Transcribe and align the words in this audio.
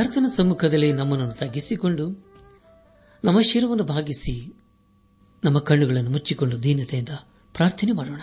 ಕರ್ತನ 0.00 0.24
ಸಮ್ಮುಖದಲ್ಲಿ 0.36 0.92
ನಮ್ಮನ್ನು 0.92 1.34
ತಗ್ಗಿಸಿಕೊಂಡು 1.34 2.08
ನಮ್ಮ 3.24 3.40
ಶಿರವನ್ನು 3.40 3.84
ಭಾಗಿಸಿ 3.84 4.54
ನಮ್ಮ 5.44 5.58
ಕಣ್ಣುಗಳನ್ನು 5.58 6.10
ಮುಚ್ಚಿಕೊಂಡು 6.10 6.62
ದೀನತೆಯಿಂದ 6.62 7.08
ಪ್ರಾರ್ಥನೆ 7.54 7.92
ಮಾಡೋಣ 7.92 8.20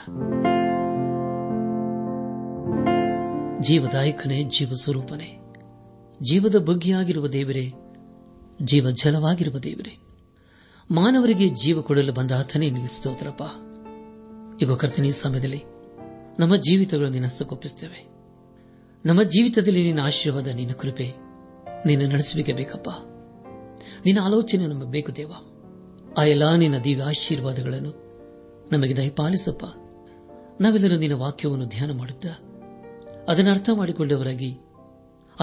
ಜೀವದಾಯಕನೇ 3.62 4.44
ಜೀವ 4.44 4.74
ಸ್ವರೂಪನೇ 4.84 5.38
ಜೀವದ 6.32 6.56
ಬುಗ್ಗಿಯಾಗಿರುವ 6.56 7.28
ದೇವರೇ 7.28 7.72
ಜೀವ 8.62 8.90
ಜಲವಾಗಿರುವ 8.90 9.60
ದೇವರೇ 9.60 9.98
ಮಾನವರಿಗೆ 10.92 11.50
ಜೀವ 11.50 11.82
ಕೊಡಲು 11.82 12.14
ಬಂದ 12.14 12.32
ಆತನೇ 12.32 12.88
ಸ್ತೋತ್ರಪ್ಪ 12.88 13.44
ಈಗ 14.64 14.72
ಕರ್ತನ 14.72 15.10
ಸಮಯದಲ್ಲಿ 15.12 15.64
ನಮ್ಮ 16.40 16.56
ಜೀವಿತಗಳು 16.56 17.10
ನಿನ್ನ 17.10 17.26
ನಮ್ಮ 19.06 19.24
ಜೀವಿತದಲ್ಲಿ 19.24 19.84
ನಿನ್ನ 19.84 20.00
ಆಶೀರ್ವಾದ 20.00 20.48
ನಿನ್ನ 20.48 20.72
ಕೃಪೆ 20.72 21.27
ನಿನ್ನ 21.86 22.06
ನಡೆಸುವಿಕೆ 22.12 22.54
ಬೇಕಪ್ಪ 22.54 22.90
ನಿನ್ನ 24.06 24.20
ಆಲೋಚನೆ 24.20 24.68
ನಮಗೆ 24.68 24.90
ಬೇಕು 24.92 25.16
ದೇವ 25.16 25.32
ಆ 26.18 26.24
ಎಲ್ಲ 26.24 26.56
ನಿನ್ನ 26.56 26.78
ದಿವ್ಯ 26.84 27.04
ಆಶೀರ್ವಾದಗಳನ್ನು 27.04 27.92
ನಮಗೆ 28.72 28.98
ದಯಪಾಲಿಸಪ್ಪ 28.98 29.66
ನಾವೆಲ್ಲರೂ 30.62 30.98
ನಿನ್ನ 30.98 31.14
ವಾಕ್ಯವನ್ನು 31.14 31.66
ಧ್ಯಾನ 31.66 31.92
ಮಾಡುತ್ತಾ 31.92 32.34
ಅದನ್ನು 33.28 33.52
ಅರ್ಥ 33.52 33.70
ಮಾಡಿಕೊಂಡವರಾಗಿ 33.74 34.58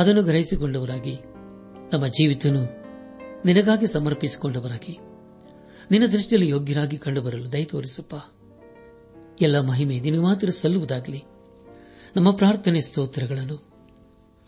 ಅದನ್ನು 0.00 0.23
ಗ್ರಹಿಸಿಕೊಂಡವರಾಗಿ 0.23 1.17
ನಮ್ಮ 1.93 2.07
ಜೀವಿತನು 2.07 2.63
ನಿನಗಾಗಿ 3.45 3.87
ಸಮರ್ಪಿಸಿಕೊಂಡವರಾಗಿ 3.87 4.99
ನಿನ್ನ 5.91 6.07
ದೃಷ್ಟಿಯಲ್ಲಿ 6.07 6.49
ಯೋಗ್ಯರಾಗಿ 6.49 6.99
ಕಂಡುಬರಲು 6.99 7.53
ದಯ 7.53 7.65
ತೋರಿಸಪ್ಪ 7.65 8.15
ಎಲ್ಲ 9.41 9.61
ಮಹಿಮೆ 9.61 10.01
ನಿನಗೆ 10.01 10.23
ಮಾತ್ರ 10.23 10.51
ಸಲ್ಲುವುದಾಗಲಿ 10.51 11.23
ನಮ್ಮ 12.17 12.31
ಪ್ರಾರ್ಥನೆ 12.31 12.81
ಸ್ತೋತ್ರಗಳನ್ನು 12.81 13.74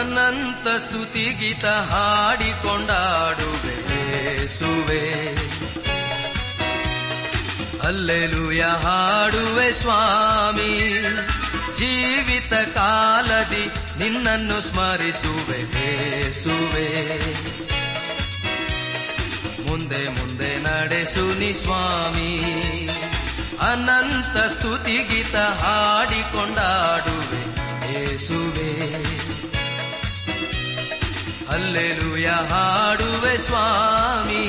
ಅನಂತ 0.00 0.68
ಗೀತ 1.38 1.64
ಹಾಡಿಕೊಂಡಾಡುವೆ 1.64 3.78
ಸುವೆ 4.58 5.34
ಅಲ್ಲೆಲುಯ 7.86 8.62
ಹಾಡುವೆ 8.62 9.72
ಸ್ವಾಮಿ 9.72 11.02
ಜೀವಿತ 11.78 12.52
ಕಾಲದಿ 12.52 13.70
ನಿನ್ನನ್ನು 13.98 14.60
ಸ್ಮರಿಸುವೆ 14.60 15.64
ಬೇಸುವೆ 15.64 17.18
ಮುಂದೆ 19.68 20.08
ಮುಂದೆ 20.08 20.58
ನಡೆಸು 20.58 21.38
ನಿ 21.38 21.52
ಸ್ವಾಮಿ 21.52 22.40
ಅನಂತ 23.60 24.52
ಗೀತ 25.08 25.36
ಹಾಡಿಕೊಂಡಾಡುವೆ 25.36 28.16
ಸುವೇ 28.16 29.02
ಅಲ್ಲೆಲುಯ 31.50 32.28
ಹಾಡುವೆ 32.50 33.36
ಸ್ವಾಮಿ 33.38 34.42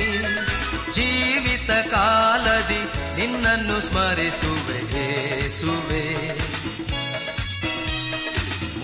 ಜೀವಿತ 0.93 1.71
ಕಾಲದಿ 1.93 2.81
ನಿನ್ನನ್ನು 3.15 3.81
ಸ್ಮರಿಸುವೆ 3.81 4.79
ಸುವೆ 5.49 6.05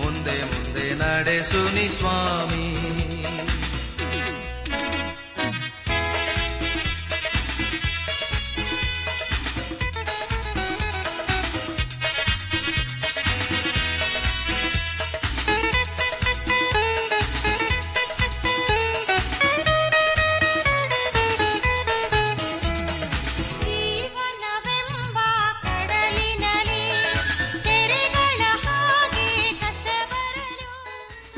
ಮುಂದೆ 0.00 0.36
ಮುಂದೆ 0.44 0.94
ನಡೆಸುನಿ 0.94 1.88
ಸ್ವಾಮಿ 1.88 2.66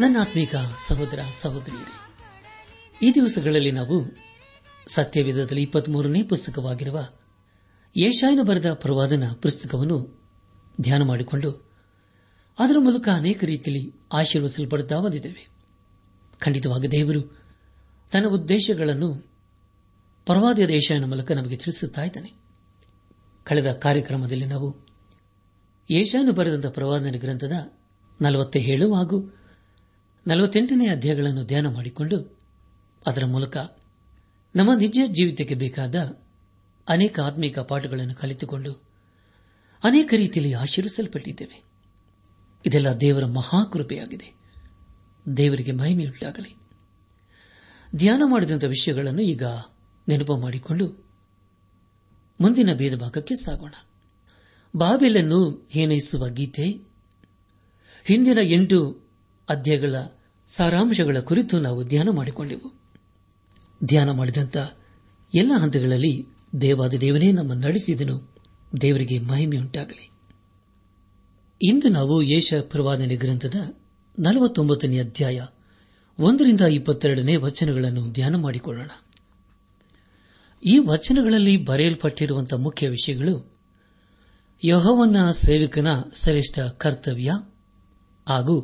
ನನ್ನ 0.00 0.16
ಆತ್ಮೀಕ 0.20 0.54
ಸಹೋದರ 0.88 1.20
ಸಹೋದರಿಯರೇ 1.42 1.94
ಈ 3.00 3.14
ದಿವಸಗಳಲ್ಲಿ 3.14 3.70
ನಾವು 3.70 3.96
ಸತ್ಯವೇಧದಲ್ಲಿ 4.86 5.62
ಇಪ್ಪತ್ಮೂರನೇ 5.62 6.22
ಪುಸ್ತಕವಾಗಿರುವ 6.22 6.98
ಏಷಾಯನ 7.96 8.42
ಬರೆದ 8.42 8.72
ಪ್ರವಾದನ 8.74 9.24
ಪುಸ್ತಕವನ್ನು 9.42 9.98
ಧ್ಯಾನ 10.80 11.02
ಮಾಡಿಕೊಂಡು 11.02 11.50
ಅದರ 12.58 12.78
ಮೂಲಕ 12.78 13.08
ಅನೇಕ 13.12 13.44
ರೀತಿಯಲ್ಲಿ 13.44 13.84
ಆಶೀರ್ವಸಲ್ಪಡುತ್ತಾ 14.12 14.98
ಬಂದಿದ್ದೇವೆ 15.00 15.44
ಖಂಡಿತವಾಗಿ 16.40 16.92
ದೇವರು 16.92 17.22
ತನ್ನ 18.12 18.26
ಉದ್ದೇಶಗಳನ್ನು 18.28 19.08
ಪರವಾದಿಯ 20.26 20.66
ದೇಶನ 20.66 21.04
ಮೂಲಕ 21.04 21.32
ನಮಗೆ 21.32 21.56
ತಿಳಿಸುತ್ತಾ 21.56 22.02
ಇದ್ದಾನೆ 22.02 22.30
ಕಳೆದ 23.46 23.72
ಕಾರ್ಯಕ್ರಮದಲ್ಲಿ 23.82 24.46
ನಾವು 24.46 24.68
ಏಷಾನು 25.88 26.32
ಬರೆದಂತಹ 26.32 26.70
ಪ್ರವಾದನ 26.70 27.18
ಗ್ರಂಥದ 27.18 27.56
ನಲವತ್ತೇಳು 28.20 28.94
ಹಾಗೂ 28.94 29.18
ನಲವತ್ತೆಂಟನೇ 30.26 30.86
ಅಧ್ಯಾಯಗಳನ್ನು 30.86 31.44
ಧ್ಯಾನ 31.44 31.66
ಮಾಡಿಕೊಂಡು 31.68 32.18
ಅದರ 33.06 33.24
ಮೂಲಕ 33.24 33.56
ನಮ್ಮ 34.54 34.74
ನಿಜ 34.74 34.98
ಜೀವಿತಕ್ಕೆ 35.06 35.54
ಬೇಕಾದ 35.54 35.96
ಅನೇಕ 36.88 37.20
ಆತ್ಮಿಕ 37.20 37.58
ಪಾಠಗಳನ್ನು 37.58 38.14
ಕಲಿತುಕೊಂಡು 38.14 38.72
ಅನೇಕ 39.84 40.14
ರೀತಿಯಲ್ಲಿ 40.16 40.52
ಆಶೀರ್ವಿಸಲ್ಪಟ್ಟಿದ್ದೇವೆ 40.54 41.58
ಇದೆಲ್ಲ 42.66 43.00
ದೇವರ 43.00 43.26
ಮಹಾಕೃಪೆಯಾಗಿದೆ 43.26 44.28
ದೇವರಿಗೆ 45.36 45.72
ಮಹಿಮೆಯುಂಟಾಗಲಿ 45.72 46.52
ಧ್ಯಾನ 47.96 48.22
ಮಾಡಿದಂಥ 48.26 48.64
ವಿಷಯಗಳನ್ನು 48.64 49.22
ಈಗ 49.22 49.44
ನೆನಪು 50.08 50.36
ಮಾಡಿಕೊಂಡು 50.36 50.86
ಮುಂದಿನ 52.40 52.74
ಭೇದ 52.74 52.96
ಭಾಗಕ್ಕೆ 52.96 53.34
ಸಾಗೋಣ 53.34 53.74
ಬಾಬೆಲನ್ನು 54.74 55.40
ಹೇನೈಸುವ 55.70 56.28
ಗೀತೆ 56.28 56.66
ಹಿಂದಿನ 58.06 58.38
ಎಂಟು 58.50 58.78
ಅಧ್ಯಾಯಗಳ 59.50 59.96
ಸಾರಾಂಶಗಳ 60.48 61.18
ಕುರಿತು 61.20 61.60
ನಾವು 61.60 61.80
ಧ್ಯಾನ 61.84 62.08
ಮಾಡಿಕೊಂಡೆವು 62.10 62.68
ಧ್ಯಾನ 63.80 64.10
ಮಾಡಿದಂಥ 64.10 64.56
ಎಲ್ಲ 65.32 65.52
ಹಂತಗಳಲ್ಲಿ 65.60 66.12
ದೇವಾದ 66.60 66.94
ದೇವನೇ 66.94 67.28
ನಮ್ಮ 67.32 67.52
ನಡೆಸಿದನು 67.54 68.16
ದೇವರಿಗೆ 68.80 69.18
ಮಹಿಮೆಯುಂಟಾಗಲಿ 69.18 70.06
ಇಂದು 71.60 71.88
ನಾವು 71.88 72.14
ಯೇಷ 72.22 72.54
ಪ್ರವಾದನೆ 72.68 73.16
ಗ್ರಂಥದ 73.16 73.58
ನಲವತ್ತೊಂಬತ್ತನೇ 74.18 74.98
ಅಧ್ಯಾಯ 74.98 75.40
ಒಂದರಿಂದ 76.18 76.60
ಇಪ್ಪತ್ತೆರಡನೇ 76.60 77.36
ವಚನಗಳನ್ನು 77.36 78.02
ಧ್ಯಾನ 78.12 78.36
ಮಾಡಿಕೊಳ್ಳೋಣ 78.36 78.90
ಈ 80.62 80.74
ವಚನಗಳಲ್ಲಿ 80.78 81.54
ಬರೆಯಲ್ಪಟ್ಟರುವಂತಹ 81.64 82.56
ಮುಖ್ಯ 82.56 82.88
ವಿಷಯಗಳು 82.88 83.34
ಯಹೋವನ 84.62 85.18
ಸೇವಕನ 85.40 85.90
ಶ್ರೇಷ್ಠ 86.14 86.58
ಕರ್ತವ್ಯ 86.78 87.30
ಹಾಗೂ 88.26 88.56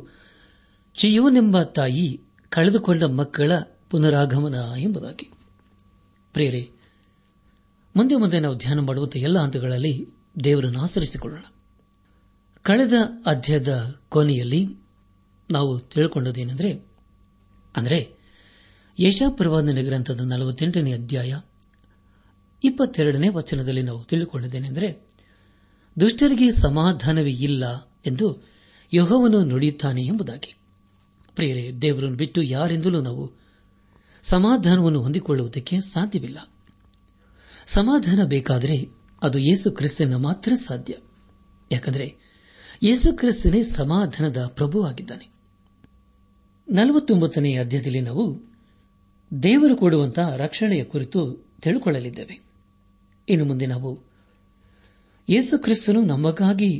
ಚಿಯೋನೆಂಬ 0.97 1.63
ತಾಯಿ 1.63 2.21
ಕಳೆದುಕೊಂಡ 2.49 3.03
ಮಕ್ಕಳ 3.03 3.51
ಪುನರಾಗಮನ 3.89 4.55
ಎಂಬುದಾಗಿ 4.77 5.29
ಪ್ರೇರೆ 6.33 6.69
ಮುಂದೆ 7.95 8.15
ಮುಂದೆ 8.15 8.39
ನಾವು 8.39 8.57
ಧ್ಯಾನ 8.57 8.79
ಮಾಡುವಂತಹ 8.79 9.19
ಎಲ್ಲ 9.19 9.39
ಹಂತಗಳಲ್ಲಿ 9.39 10.05
ದೇವರನ್ನು 10.43 10.79
ಆಚರಿಸಿಕೊಳ್ಳೋಣ 10.81 11.43
ಕಳೆದ 12.61 12.93
ಅಧ್ಯಾಯದ 13.25 13.99
ಕೊನೆಯಲ್ಲಿ 14.09 14.67
ನಾವು 15.51 15.79
ತಿಳ್ಕೊಂಡದೇನೆಂದರೆ 15.79 16.71
ಅಂದರೆ 17.77 18.17
ಯಶಾಪ್ರವಾದನೆ 18.99 19.83
ಗ್ರಂಥದ 19.83 20.21
ನಲವತ್ತೆಂಟನೇ 20.21 20.93
ಅಧ್ಯಾಯ 20.93 21.33
ಇಪ್ಪತ್ತೆರಡನೇ 22.63 23.29
ವಚನದಲ್ಲಿ 23.29 23.81
ನಾವು 23.81 24.03
ತಿಳಿದುಕೊಂಡದೇನೆಂದರೆ 24.03 25.07
ದುಷ್ಟರಿಗೆ 25.99 26.51
ಸಮಾಧಾನವೇ 26.51 27.31
ಇಲ್ಲ 27.31 27.65
ಎಂದು 28.05 28.43
ಯೋಹವನ್ನು 28.93 29.43
ನುಡಿಯುತ್ತಾನೆ 29.43 30.05
ಎಂಬುದಾಗಿ 30.05 30.56
ಪ್ರಿಯರೇ 31.37 31.63
ದೇವರನ್ನು 31.81 32.17
ಬಿಟ್ಟು 32.17 32.41
ಯಾರೆಂದಲೂ 32.47 33.01
ನಾವು 33.01 33.23
ಸಮಾಧಾನವನ್ನು 34.25 34.99
ಹೊಂದಿಕೊಳ್ಳುವುದಕ್ಕೆ 35.01 35.75
ಸಾಧ್ಯವಿಲ್ಲ 35.87 36.39
ಸಮಾಧಾನ 37.67 38.21
ಬೇಕಾದರೆ 38.25 38.77
ಅದು 39.21 39.37
ಯೇಸು 39.39 39.67
ಕ್ರಿಸ್ತನ 39.71 40.15
ಮಾತ್ರ 40.17 40.51
ಸಾಧ್ಯ 40.67 40.93
ಯಾಕಂದರೆ 41.71 42.07
ಯೇಸು 42.83 43.09
ಕ್ರಿಸ್ತನೇ 43.13 43.61
ಸಮಾಧಾನದ 43.75 44.41
ಪ್ರಭುವಾಗಿದ್ದಾನೆ 44.55 45.25
ನಲವತ್ತೊಂಬತ್ತನೇ 46.67 47.51
ಅಧ್ಯಾಯದಲ್ಲಿ 47.57 48.01
ನಾವು 48.01 48.25
ದೇವರು 49.31 49.75
ಕೊಡುವಂತಹ 49.75 50.35
ರಕ್ಷಣೆಯ 50.35 50.83
ಕುರಿತು 50.83 51.21
ತಿಳಿಕೊಳ್ಳಲಿದ್ದೇವೆ 51.61 52.35
ಇನ್ನು 53.27 53.45
ಮುಂದೆ 53.45 53.65
ನಾವು 53.65 53.91
ಯೇಸು 55.27 55.55
ಕ್ರಿಸ್ತನು 55.59 56.01
ನಮಗಾಗಿ 56.05 56.71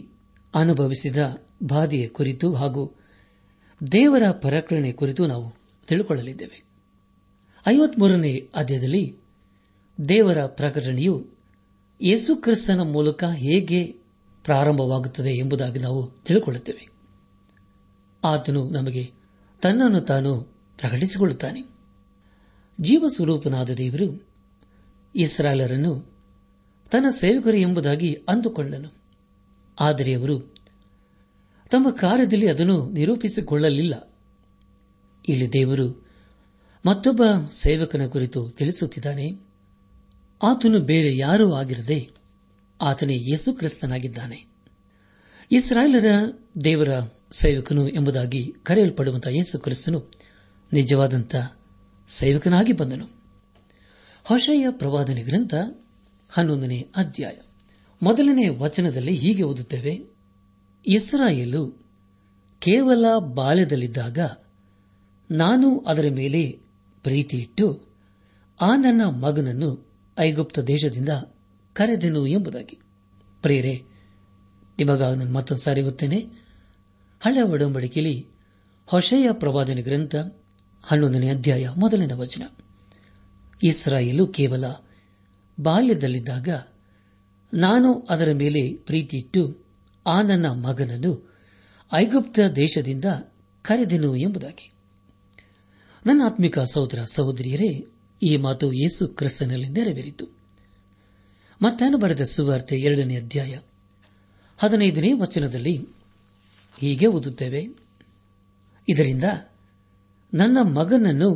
ಅನುಭವಿಸಿದ 0.53 1.19
ಬಾಧೆಯ 1.63 2.05
ಕುರಿತು 2.09 2.47
ಹಾಗೂ 2.53 2.83
ದೇವರ 3.81 4.31
ಪರಕರಣೆ 4.31 4.91
ಕುರಿತು 4.91 5.27
ನಾವು 5.27 5.55
ತಿಳಿದುಕೊಳ್ಳಲಿದ್ದೇವೆ 5.87 6.63
ಐವತ್ಮೂರನೇ 7.67 8.49
ಅಧ್ಯಾಯದಲ್ಲಿ 8.55 9.17
ದೇವರ 10.09 10.45
ಪ್ರಕಟಣೆಯು 10.45 11.25
ಯೇಸು 12.01 12.35
ಕ್ರಿಸ್ತನ 12.35 12.81
ಮೂಲಕ 12.81 13.23
ಹೇಗೆ 13.23 13.95
ಪ್ರಾರಂಭವಾಗುತ್ತದೆ 14.43 15.29
ಎಂಬುದಾಗಿ 15.29 15.79
ನಾವು 15.79 16.11
ತಿಳಿದುಕೊಳ್ಳುತ್ತೇವೆ 16.25 16.87
ಆತನು 18.23 18.69
ನಮಗೆ 18.69 19.11
ತನ್ನನ್ನು 19.61 20.01
ತಾನು 20.01 20.41
ಪ್ರಕಟಿಸಿಕೊಳ್ಳುತ್ತಾನೆ 20.77 21.61
ಜೀವ 22.81 23.07
ಸ್ವರೂಪನಾದ 23.15 23.69
ದೇವರು 23.69 24.07
ಇಸ್ರಾಲರನ್ನು 25.15 25.93
ತನ್ನ 26.91 27.05
ಸೇವಕರು 27.09 27.57
ಎಂಬುದಾಗಿ 27.57 28.25
ಅಂದುಕೊಂಡನು 28.29 28.89
ಆದರೆ 29.79 30.13
ಅವರು 30.13 30.56
ತಮ್ಮ 31.67 31.87
ಕಾರ್ಯದಲ್ಲಿ 31.91 32.47
ಅದನ್ನು 32.47 32.77
ನಿರೂಪಿಸಿಕೊಳ್ಳಲಿಲ್ಲ 32.89 33.95
ಇಲ್ಲಿ 35.25 35.53
ದೇವರು 35.53 35.87
ಮತ್ತೊಬ್ಬ 36.85 37.23
ಸೇವಕನ 37.51 38.07
ಕುರಿತು 38.07 38.49
ತಿಳಿಸುತ್ತಿದ್ದಾನೆ 38.49 39.27
ಆತನು 40.41 40.79
ಬೇರೆ 40.81 41.17
ಯಾರೂ 41.17 41.53
ಆಗಿರದೆ 41.53 41.99
ಆತನೇ 42.79 43.15
ಯೇಸು 43.31 43.53
ಕ್ರಿಸ್ತನಾಗಿದ್ದಾನೆ 43.53 44.37
ಇಸ್ರಾಯೇಲರ 45.51 46.09
ದೇವರ 46.63 46.91
ಸೇವಕನು 47.31 47.89
ಎಂಬುದಾಗಿ 47.89 48.53
ಕರೆಯಲ್ಪಡುವಂತಹ 48.63 49.29
ಯೇಸು 49.29 49.59
ಕ್ರಿಸ್ತನು 49.59 49.99
ನಿಜವಾದಂಥ 50.71 51.35
ಸೇವಕನಾಗಿ 52.09 52.73
ಬಂದನು 52.73 53.07
ಹೊಶಯ 54.25 54.67
ಪ್ರವಾದನೆ 54.71 55.23
ಗ್ರಂಥ 55.23 55.55
ಹನ್ನೊಂದನೇ 56.29 56.79
ಅಧ್ಯಾಯ 56.95 57.35
ಮೊದಲನೇ 58.01 58.49
ವಚನದಲ್ಲಿ 58.55 59.15
ಹೀಗೆ 59.15 59.43
ಓದುತ್ತೇವೆ 59.43 59.93
ಇಸ್ರಾಯೇಲು 60.85 61.63
ಕೇವಲ 62.61 63.05
ಬಾಲ್ಯದಲ್ಲಿದ್ದಾಗ 63.33 64.19
ನಾನು 65.29 65.79
ಅದರ 65.79 66.07
ಮೇಲೆ 66.15 66.41
ಪ್ರೀತಿಯಿಟ್ಟು 67.05 67.65
ಆ 68.61 68.75
ನನ್ನ 68.75 69.01
ಮಗನನ್ನು 69.19 69.69
ಐಗುಪ್ತ 70.19 70.59
ದೇಶದಿಂದ 70.59 71.09
ಕರೆದೆನು 71.75 72.27
ಎಂಬುದಾಗಿ 72.27 72.77
ಪ್ರೇರೆ 73.43 73.73
ನಿಮಗ 74.77 75.03
ಮತ್ತೊಂದು 75.31 75.61
ಸಾರಿ 75.61 75.81
ಗೊತ್ತೇನೆ 75.81 76.19
ಹಳೆ 77.21 77.41
ಒಡಂಬಡಿಕೆಯಲ್ಲಿ 77.43 78.15
ಹೊಸೆಯ 78.87 79.27
ಪ್ರವಾದನೆ 79.31 79.81
ಗ್ರಂಥ 79.81 80.15
ಹನ್ನೊಂದನೇ 80.83 81.29
ಅಧ್ಯಾಯ 81.29 81.69
ಮೊದಲನೇ 81.77 82.13
ವಚನ 82.13 82.43
ಇಸ್ರಾಯೇಲು 83.61 84.27
ಕೇವಲ 84.27 84.65
ಬಾಲ್ಯದಲ್ಲಿದ್ದಾಗ 85.59 86.49
ನಾನು 87.53 87.93
ಅದರ 88.09 88.33
ಮೇಲೆ 88.33 88.61
ಪ್ರೀತಿಯಿಟ್ಟು 88.85 89.41
ಆ 90.07 90.21
ನನ್ನ 90.21 90.47
ಮಗನನ್ನು 90.65 91.11
ಐಗುಪ್ತ 91.91 92.39
ದೇಶದಿಂದ 92.55 93.05
ಕರೆದೆನು 93.65 94.15
ಎಂಬುದಾಗಿ 94.15 94.67
ನನ್ನ 96.05 96.21
ಆತ್ಮಿಕ 96.25 96.59
ಸಹೋದರ 96.73 96.99
ಸಹೋದರಿಯರೇ 97.13 97.69
ಈ 98.21 98.37
ಮಾತು 98.37 98.71
ಯೇಸು 98.73 99.07
ಕ್ರಿಸ್ತನಲ್ಲಿ 99.07 99.69
ನೆರವೇರಿತು 99.69 100.25
ಮತ್ತಾನು 101.61 101.97
ಬರೆದ 101.97 102.23
ಸುವಾರ್ತೆ 102.23 102.75
ಎರಡನೇ 102.81 103.15
ಅಧ್ಯಾಯ 103.15 103.53
ಹದಿನೈದನೇ 104.59 105.13
ವಚನದಲ್ಲಿ 105.13 105.75
ಹೀಗೆ 106.77 107.07
ಓದುತ್ತೇವೆ 107.07 107.61
ಇದರಿಂದ 108.87 109.27
ನನ್ನ 110.33 110.57
ಮಗನನ್ನು 110.69 111.29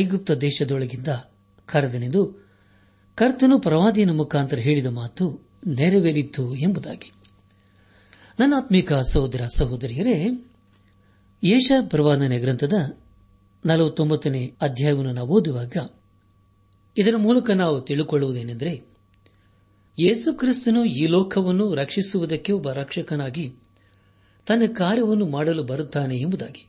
ಐಗುಪ್ತ 0.00 0.30
ದೇಶದೊಳಗಿಂದ 0.40 1.10
ಕರೆದನೆಂದು 1.68 2.22
ಕರ್ತನು 3.18 3.58
ಪ್ರವಾದಿಯನ್ನು 3.58 4.14
ಮುಖಾಂತರ 4.14 4.58
ಹೇಳಿದ 4.58 4.86
ಮಾತು 4.92 5.24
ನೆರವೇರಿತು 5.76 6.44
ಎಂಬುದಾಗಿ 6.56 7.08
ನನ್ನಾತ್ಮೀಕ 8.40 8.92
ಸಹೋದರ 9.12 9.42
ಸಹೋದರಿಯರೇ 9.56 10.16
ಯೇಷ 11.42 11.72
ಪ್ರವಾದನೆ 11.88 12.38
ಗ್ರಂಥದ 12.38 12.76
ನಲವತ್ತೊಂಬತ್ತನೇ 13.64 14.42
ಅಧ್ಯಾಯವನ್ನು 14.60 15.12
ನಾವು 15.12 15.30
ಓದುವಾಗ 15.36 15.76
ಇದರ 16.96 17.16
ಮೂಲಕ 17.16 17.50
ನಾವು 17.54 17.80
ತಿಳಿಕೊಳ್ಳುವುದೇನೆಂದರೆ 17.80 18.72
ಯೇಸು 19.98 20.32
ಕ್ರಿಸ್ತನು 20.34 20.84
ಈ 20.84 21.06
ಲೋಕವನ್ನು 21.06 21.74
ರಕ್ಷಿಸುವುದಕ್ಕೆ 21.74 22.52
ಒಬ್ಬ 22.52 22.70
ರಕ್ಷಕನಾಗಿ 22.72 23.46
ತನ್ನ 24.46 24.66
ಕಾರ್ಯವನ್ನು 24.74 25.26
ಮಾಡಲು 25.26 25.62
ಬರುತ್ತಾನೆ 25.62 26.16
ಎಂಬುದಾಗಿ 26.16 26.64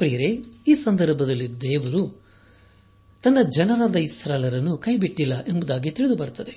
ಪ್ರಿಯರೇ 0.00 0.30
ಈ 0.68 0.74
ಸಂದರ್ಭದಲ್ಲಿ 0.74 1.48
ದೇವರು 1.60 2.02
ತನ್ನ 3.24 3.38
ಜನರಾದ 3.56 3.96
ಇಸ್ರಾಲರನ್ನು 3.96 4.78
ಕೈಬಿಟ್ಟಿಲ್ಲ 4.78 5.34
ಎಂಬುದಾಗಿ 5.48 5.90
ತಿಳಿದು 5.90 6.16
ಬರುತ್ತದೆ 6.16 6.54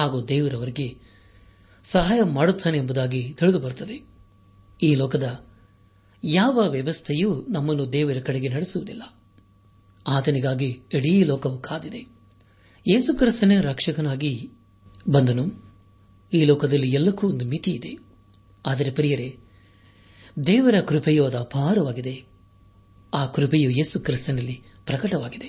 ಹಾಗೂ 0.00 0.26
ದೇವರವರಿಗೆ 0.26 0.86
ಸಹಾಯ 1.84 2.22
ಮಾಡುತ್ತಾನೆ 2.22 2.78
ಎಂಬುದಾಗಿ 2.78 3.32
ತಿಳಿದು 3.32 3.58
ಬರುತ್ತದೆ 3.58 3.96
ಈ 4.80 4.94
ಲೋಕದ 4.94 5.26
ಯಾವ 6.22 6.60
ವ್ಯವಸ್ಥೆಯೂ 6.68 7.46
ನಮ್ಮನ್ನು 7.48 7.92
ದೇವರ 7.92 8.18
ಕಡೆಗೆ 8.20 8.48
ನಡೆಸುವುದಿಲ್ಲ 8.48 9.02
ಆತನಿಗಾಗಿ 10.06 10.68
ಇಡೀ 10.92 11.24
ಲೋಕವು 11.24 11.58
ಕಾದಿದೆ 11.60 12.02
ಯೇಸುಕ್ರಿಸ್ತನೇ 12.86 13.60
ರಕ್ಷಕನಾಗಿ 13.60 14.32
ಬಂದನು 15.08 15.44
ಈ 16.32 16.44
ಲೋಕದಲ್ಲಿ 16.44 16.90
ಎಲ್ಲಕ್ಕೂ 16.90 17.28
ಒಂದು 17.28 17.44
ಮಿತಿ 17.44 17.70
ಇದೆ 17.70 17.92
ಆದರೆ 18.64 18.90
ಪ್ರಿಯರೇ 18.90 19.28
ದೇವರ 20.44 20.80
ಕೃಪೆಯೂ 20.80 21.24
ಅದು 21.24 21.38
ಅಪಾರವಾಗಿದೆ 21.38 22.14
ಆ 23.12 23.26
ಕೃಪೆಯು 23.26 23.70
ಯೇಸು 23.70 24.00
ಕ್ರಿಸ್ತನಲ್ಲಿ 24.00 24.56
ಪ್ರಕಟವಾಗಿದೆ 24.86 25.48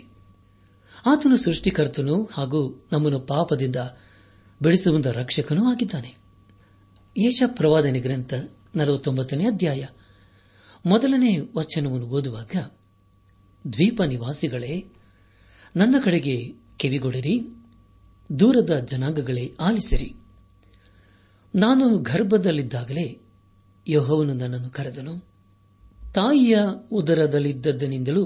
ಆತನು 1.05 1.38
ಸೃಷ್ಟಿಕರ್ತನು 1.38 2.23
ಹಾಗೂ 2.33 2.59
ನಮ್ಮನ್ನು 2.91 3.19
ಪಾಪದಿಂದ 3.25 3.79
ಬಿಡಿಸುವಂತ 4.62 5.07
ರಕ್ಷಕನೂ 5.07 5.71
ಆಗಿದ್ದಾನೆ 5.71 6.12
ಯಶಪ್ರವಾದನೆ 7.15 7.55
ಪ್ರವಾದನೆ 7.55 8.00
ಗ್ರಂಥ 8.00 8.33
ನಲವತ್ತೊಂಬತ್ತನೇ 8.75 9.45
ಅಧ್ಯಾಯ 9.47 9.85
ಮೊದಲನೇ 10.85 11.38
ವಚನವನ್ನು 11.55 12.07
ಓದುವಾಗ 12.07 12.53
ದ್ವೀಪ 13.65 14.01
ನಿವಾಸಿಗಳೇ 14.03 14.83
ನನ್ನ 15.75 15.95
ಕಡೆಗೆ 16.03 16.35
ಕಿವಿಗೊಡಿರಿ 16.77 17.35
ದೂರದ 18.39 18.79
ಜನಾಂಗಗಳೇ 18.79 19.51
ಆಲಿಸಿರಿ 19.59 20.09
ನಾನು 21.55 21.97
ಗರ್ಭದಲ್ಲಿದ್ದಾಗಲೇ 22.03 23.05
ಯಹೋವನು 23.88 24.33
ನನ್ನನ್ನು 24.33 24.69
ಕರೆದನು 24.69 25.13
ತಾಯಿಯ 26.13 26.57
ಉದರದಲ್ಲಿದ್ದದ್ದನಿಂದಲೂ 26.91 28.25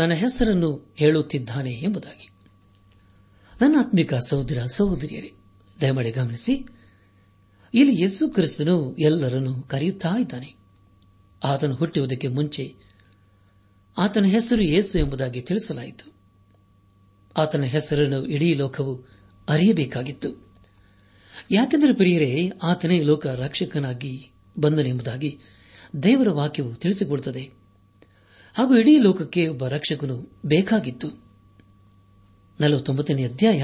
ನನ್ನ 0.00 0.12
ಹೆಸರನ್ನು 0.14 0.70
ಹೇಳುತ್ತಿದ್ದಾನೆ 0.96 1.72
ಎಂಬುದಾಗಿ 1.82 2.26
ನನ್ನ 3.60 3.76
ಆತ್ಮಿಕ 3.80 4.14
ಸಹೋದರ 4.28 4.64
ಸಹೋದರಿಯರೇ 4.74 5.30
ದಯಮಾಡಿ 5.80 6.10
ಗಮನಿಸಿ 6.10 6.54
ಇಲ್ಲಿ 7.74 8.02
ಯೇಸು 8.02 8.28
ಕ್ರಿಸ್ತನು 8.28 8.76
ಎಲ್ಲರನ್ನು 8.98 9.62
ಕರೆಯುತ್ತಾ 9.62 10.12
ಇದ್ದಾನೆ 10.18 10.48
ಆತನು 11.42 11.74
ಹುಟ್ಟುವುದಕ್ಕೆ 11.74 12.28
ಮುಂಚೆ 12.28 12.64
ಆತನ 13.96 14.24
ಹೆಸರು 14.24 14.62
ಯೇಸು 14.62 14.98
ಎಂಬುದಾಗಿ 14.98 15.40
ತಿಳಿಸಲಾಯಿತು 15.40 16.06
ಆತನ 17.36 17.64
ಹೆಸರನ್ನು 17.64 18.26
ಇಡೀ 18.26 18.54
ಲೋಕವು 18.54 18.94
ಅರಿಯಬೇಕಾಗಿತ್ತು 19.48 20.30
ಯಾಕೆಂದರೆ 21.50 21.92
ಪ್ರಿಯರೇ 21.94 22.30
ಆತನೇ 22.62 23.02
ಲೋಕ 23.02 23.26
ರಕ್ಷಕನಾಗಿ 23.26 24.12
ಬಂದನೆಂಬುದಾಗಿ 24.56 25.30
ದೇವರ 26.02 26.30
ವಾಕ್ಯವು 26.30 26.74
ತಿಳಿಸಿಕೊಡುತ್ತದೆ 26.74 27.44
ಹಾಗೂ 28.54 28.76
ಇಡೀ 28.76 28.98
ಲೋಕಕ್ಕೆ 28.98 29.48
ಒಬ್ಬ 29.48 29.66
ರಕ್ಷಕನು 29.66 30.16
ಬೇಕಾಗಿತ್ತು 30.46 31.08
ನಲವತ್ತೊಂಬತ್ತನೇ 32.58 33.24
ಅಧ್ಯಾಯ 33.24 33.60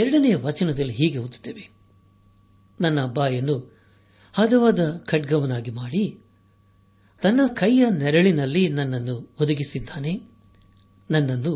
ಎರಡನೇ 0.00 0.34
ವಚನದಲ್ಲಿ 0.40 0.92
ಹೀಗೆ 0.92 1.18
ಓದುತ್ತೇವೆ 1.18 1.64
ನನ್ನ 2.82 3.00
ಬಾಯನ್ನು 3.12 3.56
ಹದವಾದ 4.34 4.82
ಖಡ್ಗವನಾಗಿ 5.06 5.70
ಮಾಡಿ 5.70 6.04
ತನ್ನ 7.22 7.40
ಕೈಯ 7.54 7.82
ನೆರಳಿನಲ್ಲಿ 7.98 8.62
ನನ್ನನ್ನು 8.68 9.16
ಒದಗಿಸಿದ್ದಾನೆ 9.40 10.12
ನನ್ನನ್ನು 11.10 11.52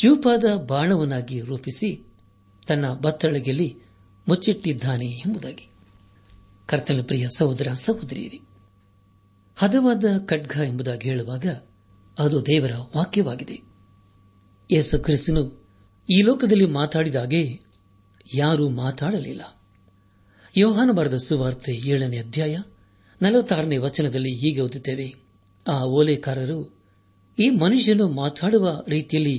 ಚೂಪಾದ 0.00 0.44
ಬಾಣವನಾಗಿ 0.66 1.40
ರೂಪಿಸಿ 1.40 1.90
ತನ್ನ 2.66 2.86
ಬತ್ತಳಗೆಯಲ್ಲಿ 3.00 3.68
ಮುಚ್ಚಿಟ್ಟಿದ್ದಾನೆ 4.26 5.08
ಎಂಬುದಾಗಿ 5.24 5.66
ಕರ್ತನ 6.68 7.00
ಪ್ರಿಯ 7.02 7.26
ಸಹೋದರ 7.36 7.68
ಸಹೋದರಿಯರಿ 7.82 8.40
ಹದವಾದ 9.56 10.04
ಖಡ್ಗ 10.26 10.54
ಎಂಬುದಾಗಿ 10.66 11.08
ಹೇಳುವಾಗ 11.08 11.46
ಅದು 12.16 12.46
ದೇವರ 12.46 12.74
ವಾಕ್ಯವಾಗಿದೆ 12.96 13.56
ಯೇಸು 14.70 14.98
ಕ್ರಿಸ್ತನು 14.98 15.42
ಈ 16.08 16.18
ಲೋಕದಲ್ಲಿ 16.22 16.66
ಮಾತಾಡಿದಾಗೆ 16.70 17.42
ಯಾರೂ 18.34 18.64
ಮಾತಾಡಲಿಲ್ಲ 18.76 19.42
ಯೋಹಾನು 20.56 20.92
ಬರೆದ 20.92 21.16
ಸುವಾರ್ತೆ 21.16 21.72
ಏಳನೇ 21.86 22.18
ಅಧ್ಯಾಯ 22.18 22.56
ನಲವತ್ತಾರನೇ 23.20 23.76
ವಚನದಲ್ಲಿ 23.76 24.32
ಹೀಗೆ 24.34 24.60
ಓದುತ್ತೇವೆ 24.60 25.06
ಆ 25.66 25.84
ಓಲೆಕಾರರು 25.84 26.58
ಈ 27.38 27.50
ಮನುಷ್ಯನು 27.50 28.08
ಮಾತಾಡುವ 28.08 28.84
ರೀತಿಯಲ್ಲಿ 28.88 29.36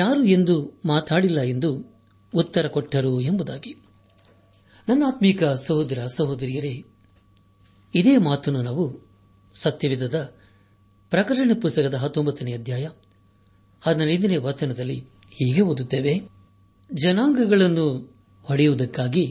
ಯಾರು 0.00 0.24
ಎಂದು 0.24 0.56
ಮಾತಾಡಿಲ್ಲ 0.84 1.40
ಎಂದು 1.42 1.70
ಉತ್ತರ 2.34 2.68
ಕೊಟ್ಟರು 2.68 3.20
ಎಂಬುದಾಗಿ 3.20 3.72
ನನ್ನ 4.88 5.02
ಆತ್ಮೀಕ 5.06 5.44
ಸಹೋದರ 5.44 5.98
ಸಹೋದರಿಯರೇ 6.16 6.74
ಇದೇ 7.94 8.16
ಮಾತನ್ನು 8.18 8.62
ನಾವು 8.62 8.84
ಸತ್ಯವಿಧದ 9.54 10.18
ಪ್ರಕರಣ 11.10 11.50
ಪುಸ್ತಕದ 11.62 11.94
ಹತ್ತೊಂಬತ್ತನೇ 11.94 12.52
ಅಧ್ಯಾಯ 12.52 12.86
ಹದಿನೈದನೇ 13.82 14.36
ವಚನದಲ್ಲಿ 14.36 14.98
ಹೀಗೆ 15.30 15.60
ಓದುತ್ತೇವೆ 15.60 16.14
ಜನಾಂಗಗಳನ್ನು 16.92 17.86
ಹೊಡೆಯುವುದಕ್ಕಾಗಿ 18.44 19.26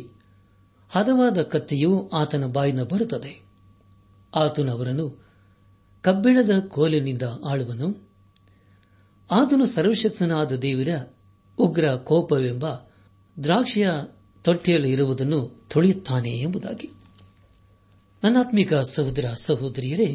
ಹದವಾದ 0.94 1.42
ಕತ್ತಿಯು 1.44 1.92
ಆತನ 2.14 2.46
ಬಾಯಿನ 2.52 2.82
ಬರುತ್ತದೆ 2.84 3.34
ಆತನು 4.34 4.72
ಅವರನ್ನು 4.72 5.06
ಕಬ್ಬಿಣದ 6.04 6.54
ಕೋಲಿನಿಂದ 6.68 7.26
ಆಳುವನು 7.46 7.88
ಆತನು 9.30 9.66
ಸರ್ವಶಕ್ತನಾದ 9.66 10.52
ದೇವರ 10.62 10.92
ಉಗ್ರ 11.58 11.86
ಕೋಪವೆಂಬ 12.04 12.66
ದ್ರಾಕ್ಷಿಯ 13.38 13.88
ತೊಟ್ಟೆಯಲ್ಲಿ 14.46 14.90
ಇರುವುದನ್ನು 14.92 15.40
ತೊಳೆಯುತ್ತಾನೆ 15.68 16.32
ಎಂಬುದಾಗಿ 16.40 16.88
ನನ್ನಾತ್ಮಿಕ 18.24 18.74
ಸಹೋದರ 18.90 19.28
ಸಹೋದರಿಯರೇ 19.44 20.10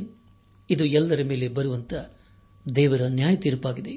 ಇದು 0.68 0.84
ಎಲ್ಲರ 0.92 1.22
ಮೇಲೆ 1.24 1.48
ಬರುವಂತ 1.48 1.94
ದೇವರ 2.66 3.02
ನ್ಯಾಯ 3.10 3.36
ತೀರ್ಪಾಗಿದೆ 3.36 3.94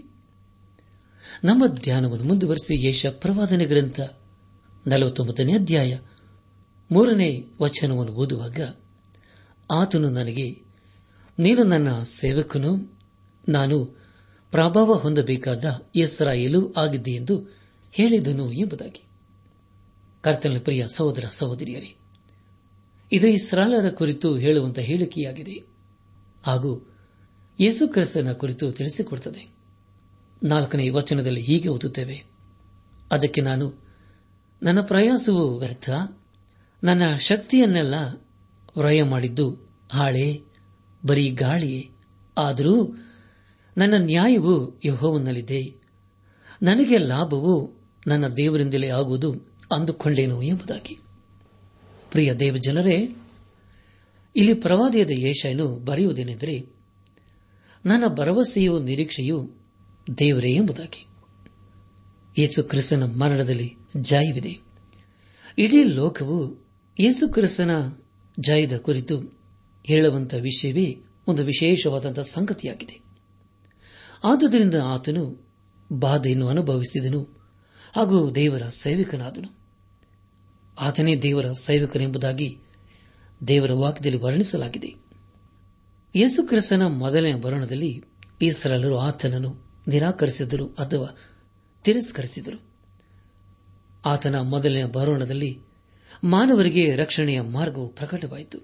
ನಮ್ಮ 1.44 1.64
ಧ್ಯಾನವನ್ನು 1.76 2.24
ಮುಂದುವರೆಸಿ 2.24 2.76
ಯೇಷ 2.86 3.06
ಪ್ರವಾದನೆ 3.20 3.66
ಗ್ರಂಥ 3.66 4.00
ನಲವತ್ತೊಂಬತ್ತನೇ 4.86 5.54
ಅಧ್ಯಾಯ 5.54 5.92
ಮೂರನೇ 6.92 7.30
ವಚನವನ್ನು 7.62 8.14
ಓದುವಾಗ 8.14 8.60
ಆತನು 9.70 10.10
ನನಗೆ 10.10 10.48
ನೀನು 11.38 11.64
ನನ್ನ 11.64 11.90
ಸೇವಕನು 12.14 12.72
ನಾನು 13.50 13.78
ಪ್ರಭಾವ 14.54 14.94
ಹೊಂದಬೇಕಾದ 14.94 15.66
ಇಸ್ರಾಯೇಲು 15.96 16.74
ಆಗಿದ್ದೆ 16.78 17.12
ಎಂದು 17.12 17.36
ಹೇಳಿದನು 17.94 18.52
ಎಂಬುದಾಗಿ 18.54 19.04
ಕರ್ತನ 20.24 20.60
ಪ್ರಿಯ 20.60 20.86
ಸಹೋದರ 20.96 21.26
ಸಹೋದರಿಯರೇ 21.30 21.92
ಇದು 23.12 23.28
ಇಸ್ರಾಲರ 23.28 23.90
ಕುರಿತು 23.92 24.36
ಹೇಳುವಂತಹ 24.36 24.82
ಹೇಳಿಕೆಯಾಗಿದೆ 24.82 25.56
ಹಾಗೂ 26.44 26.72
ಯೇಸು 27.60 27.88
ಕ್ರಿಸ್ತನ 27.88 28.34
ಕುರಿತು 28.34 28.72
ತಿಳಿಸಿಕೊಡುತ್ತದೆ 28.72 29.44
ನಾಲ್ಕನೇ 30.44 30.90
ವಚನದಲ್ಲಿ 30.90 31.42
ಹೀಗೆ 31.42 31.70
ಓದುತ್ತೇವೆ 31.70 32.18
ಅದಕ್ಕೆ 33.12 33.42
ನಾನು 33.42 33.66
ನನ್ನ 34.62 34.82
ಪ್ರಯಾಸವು 34.82 35.58
ವ್ಯರ್ಥ 35.58 35.90
ನನ್ನ 36.84 37.16
ಶಕ್ತಿಯನ್ನೆಲ್ಲ 37.18 37.96
ವ್ರಯ 38.78 39.04
ಮಾಡಿದ್ದು 39.04 39.46
ಹಾಳೆ 39.92 40.42
ಬರೀ 41.06 41.30
ಗಾಳಿಯೇ 41.30 41.90
ಆದರೂ 42.38 42.76
ನನ್ನ 43.78 43.94
ನ್ಯಾಯವು 43.98 44.80
ಯಹೋವನ್ನಲ್ಲಿದೆ 44.86 45.62
ನನಗೆ 46.62 46.98
ಲಾಭವು 46.98 47.54
ನನ್ನ 48.08 48.28
ದೇವರಿಂದಲೇ 48.28 48.90
ಆಗುವುದು 48.90 49.32
ಅಂದುಕೊಂಡೇನು 49.72 50.44
ಎಂಬುದಾಗಿ 50.44 50.96
ಪ್ರಿಯ 52.12 52.34
ದೇವ 52.34 52.58
ಜನರೇ 52.58 52.98
ಇಲ್ಲಿ 54.36 54.54
ಪ್ರವಾದಿಯಾದ 54.54 55.10
ಯೇಷನು 55.10 55.80
ಬರೆಯುವುದೇನೆಂದರೆ 55.80 56.56
ನನ್ನ 57.86 58.04
ಭರವಸೆಯು 58.08 58.80
ನಿರೀಕ್ಷೆಯು 58.80 59.38
ದೇವರೇ 60.20 60.52
ಎಂಬುದಾಗಿ 60.52 61.02
ಯೇಸು 62.38 62.64
ಕ್ರಿಸ್ತನ 62.64 63.06
ಮರಣದಲ್ಲಿ 63.06 63.70
ಜಾಯವಿದೆ 64.02 64.54
ಇಡೀ 65.58 65.84
ಲೋಕವು 65.84 66.61
ಯೇಸು 67.02 67.28
ಕ್ರಿಸ್ತನ 67.28 67.74
ಜಯದ 68.38 68.78
ಕುರಿತು 68.78 69.16
ಹೇಳುವಂತಹ 69.86 70.40
ವಿಷಯವೇ 70.40 70.88
ಒಂದು 71.28 71.44
ವಿಶೇಷವಾದಂತಹ 71.44 72.26
ಸಂಗತಿಯಾಗಿದೆ 72.32 72.98
ಆದುದರಿಂದ 74.24 74.76
ಆತನು 74.94 75.24
ಬಾಧೆಯನ್ನು 75.90 76.48
ಅನುಭವಿಸಿದನು 76.48 77.22
ಹಾಗೂ 77.94 78.36
ದೇವರ 78.36 78.64
ಸೇವಕನಾದನು 78.76 79.50
ಆತನೇ 80.78 81.16
ದೇವರ 81.16 81.48
ಸೇವಕನೆಂಬುದಾಗಿ 81.60 82.50
ದೇವರ 83.48 83.72
ವಾಕ್ಯದಲ್ಲಿ 83.74 84.18
ವರ್ಣಿಸಲಾಗಿದೆ 84.18 84.92
ಯೇಸು 86.16 86.44
ಕ್ರಿಸ್ತನ 86.44 86.84
ಮೊದಲನೇ 86.98 87.34
ವರ್ಣದಲ್ಲಿ 87.46 87.92
ಇಸ್ರಾಲರು 88.42 88.98
ಆತನನ್ನು 89.00 89.52
ನಿರಾಕರಿಸಿದರು 89.88 90.66
ಅಥವಾ 90.80 91.10
ತಿರಸ್ಕರಿಸಿದರು 91.86 92.60
ಆತನ 94.06 94.36
ಮೊದಲನೇ 94.50 94.84
ಬರೋಣದಲ್ಲಿ 94.90 95.52
ಮಾನವರಿಗೆ 96.24 96.96
ರಕ್ಷಣೆಯ 96.96 97.42
ಮಾರ್ಗವು 97.42 97.88
ಪ್ರಕಟವಾಯಿತು 97.90 98.60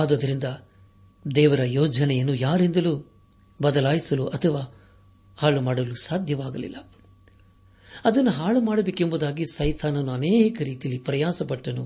ಆದುದರಿಂದ 0.00 0.44
ದೇವರ 1.24 1.62
ಯೋಜನೆಯನ್ನು 1.70 2.34
ಯಾರಿಂದಲೂ 2.34 2.94
ಬದಲಾಯಿಸಲು 3.60 4.26
ಅಥವಾ 4.28 4.62
ಹಾಳು 5.38 5.60
ಮಾಡಲು 5.60 5.94
ಸಾಧ್ಯವಾಗಲಿಲ್ಲ 5.94 6.78
ಅದನ್ನು 8.04 8.30
ಹಾಳು 8.30 8.60
ಮಾಡಬೇಕೆಂಬುದಾಗಿ 8.60 9.44
ಸೈತಾನನು 9.52 10.12
ಅನೇಕ 10.12 10.56
ರೀತಿಯಲ್ಲಿ 10.62 10.98
ಪ್ರಯಾಸಪಟ್ಟನು 10.98 11.84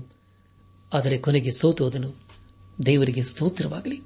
ಆದರೆ 0.91 1.17
ಕೊನೆಗೆ 1.17 1.51
ಸೋತೋದನು 1.51 2.09
ದೇವರಿಗೆ 2.85 3.23
ಸ್ತೋತ್ರವಾಗಲಿ 3.23 3.97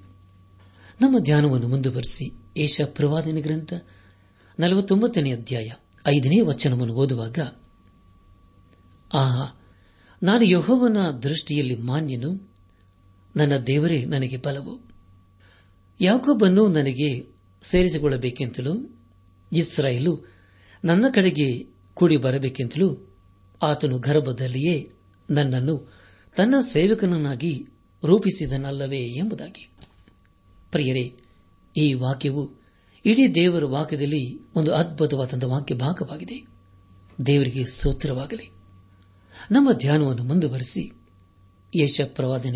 ನಮ್ಮ 1.02 1.20
ಧ್ಯಾನವನ್ನು 1.20 1.68
ಮುಂದುವರೆಸಿ 1.68 2.26
ಏಷ 2.58 2.82
ಪ್ರವಾದನ 2.94 3.40
ಗ್ರಂಥ 3.42 3.74
ನಲವತ್ತೊಂಬತ್ತನೇ 4.58 5.32
ಅಧ್ಯಾಯ 5.34 5.70
ಐದನೇ 6.06 6.42
ವಚನವನ್ನು 6.42 6.94
ಓದುವಾಗ 6.94 7.40
ಆಹಾ 9.12 9.46
ನಾನು 10.22 10.46
ಯಹೋವನ 10.46 10.98
ದೃಷ್ಟಿಯಲ್ಲಿ 11.24 11.76
ಮಾನ್ಯನು 11.82 12.32
ನನ್ನ 13.36 13.58
ದೇವರೇ 13.68 14.06
ನನಗೆ 14.06 14.38
ಬಲವು 14.38 14.74
ಯಾಕೊಬ್ಬನ್ನು 16.00 16.68
ನನಗೆ 16.68 17.10
ಸೇರಿಸಿಕೊಳ್ಳಬೇಕೆಂತಲೂ 17.64 18.74
ಇಸ್ರಾಯೇಲು 19.52 20.14
ನನ್ನ 20.84 21.06
ಕಡೆಗೆ 21.12 21.48
ಕೂಡಿ 21.98 22.18
ಬರಬೇಕೆಂತಲೂ 22.18 22.88
ಆತನು 23.62 24.00
ಗರ್ಭದಲ್ಲಿಯೇ 24.00 24.76
ನನ್ನನ್ನು 25.30 25.76
ತನ್ನ 26.36 26.56
ಸೇವಕನನ್ನಾಗಿ 26.72 27.54
ರೂಪಿಸಿದನಲ್ಲವೇ 28.04 29.02
ಎಂಬುದಾಗಿ 29.18 29.64
ಪ್ರಿಯರೇ 30.72 31.06
ಈ 31.76 31.94
ವಾಕ್ಯವು 31.94 32.44
ಇಡೀ 33.06 33.28
ದೇವರ 33.36 33.66
ವಾಕ್ಯದಲ್ಲಿ 33.66 34.24
ಒಂದು 34.56 34.72
ಅದ್ಭುತವಾದಂಥ 34.72 35.44
ವಾಕ್ಯ 35.44 35.76
ಭಾಗವಾಗಿದೆ 35.76 36.38
ದೇವರಿಗೆ 37.26 37.64
ಸೂತ್ರವಾಗಲಿ 37.74 38.48
ನಮ್ಮ 39.52 39.72
ಧ್ಯಾನವನ್ನು 39.72 40.24
ಮುಂದುವರೆಸಿ 40.24 40.92
ಯೇಷ 41.76 42.02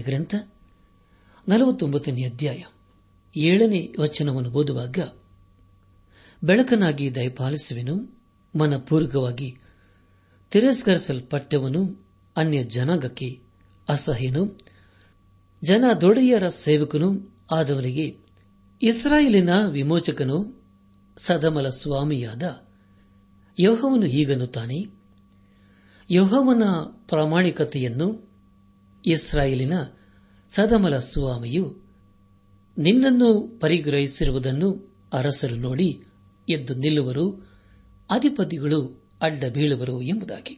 ಗ್ರಂಥ 0.04 0.36
ನಲವತ್ತೊಂಬತ್ತನೇ 1.48 2.24
ಅಧ್ಯಾಯ 2.24 2.64
ಏಳನೇ 3.38 3.94
ವಚನವನ್ನು 4.00 4.52
ಓದುವಾಗ 4.52 5.00
ಬೆಳಕನಾಗಿ 6.44 7.16
ದಯಪಾಲಿಸುವೆನು 7.16 7.96
ಮನಪೂರ್ವಕವಾಗಿ 8.56 9.56
ತಿರಸ್ಕರಿಸಲ್ಪಟ್ಟವನು 10.50 12.06
ಅನ್ಯ 12.38 12.64
ಜನಾಂಗಕ್ಕೆ 12.64 13.40
ಅಸಹ್ಯನು 13.90 14.58
ಜನ 15.64 15.86
ದೊಡೆಯರ 16.02 16.50
ಸೇವಕನೂ 16.50 17.36
ಆದವರಿಗೆ 17.52 18.16
ಇಸ್ರಾಯೇಲಿನ 18.82 19.50
ವಿಮೋಚಕನು 19.70 20.56
ಸದಮಲ 21.18 21.70
ಸ್ವಾಮಿಯಾದ 21.70 22.44
ಈಗನು 23.60 24.06
ಹೀಗನ್ನುತ್ತಾನೆ 24.06 24.95
ಯೋಹವನ 26.10 26.64
ಪ್ರಾಮಾಣಿಕತೆಯನ್ನು 27.06 28.08
ಇಸ್ರಾಯೇಲಿನ 29.04 29.76
ಸದಮಲ 30.52 30.96
ಸ್ವಾಮಿಯು 31.04 31.66
ನಿನ್ನನ್ನು 32.78 33.30
ಪರಿಗ್ರಹಿಸಿರುವುದನ್ನು 33.60 34.70
ಅರಸರು 35.14 35.56
ನೋಡಿ 35.56 35.90
ಎದ್ದು 36.48 36.74
ನಿಲ್ಲುವರು 36.76 37.26
ಅಧಿಪತಿಗಳು 38.10 38.80
ಅಡ್ಡ 39.22 39.44
ಬೀಳುವರು 39.54 40.02
ಎಂಬುದಾಗಿ 40.02 40.56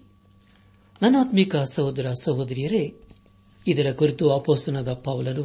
ನನಾತ್ಮಿಕ 1.02 1.56
ಸಹೋದರ 1.74 2.12
ಸಹೋದರಿಯರೇ 2.24 2.84
ಇದರ 3.66 3.94
ಕುರಿತು 3.94 4.26
ಅಪೋಸ್ತನಾದ 4.32 4.94
ಪಾವಲರು 5.04 5.44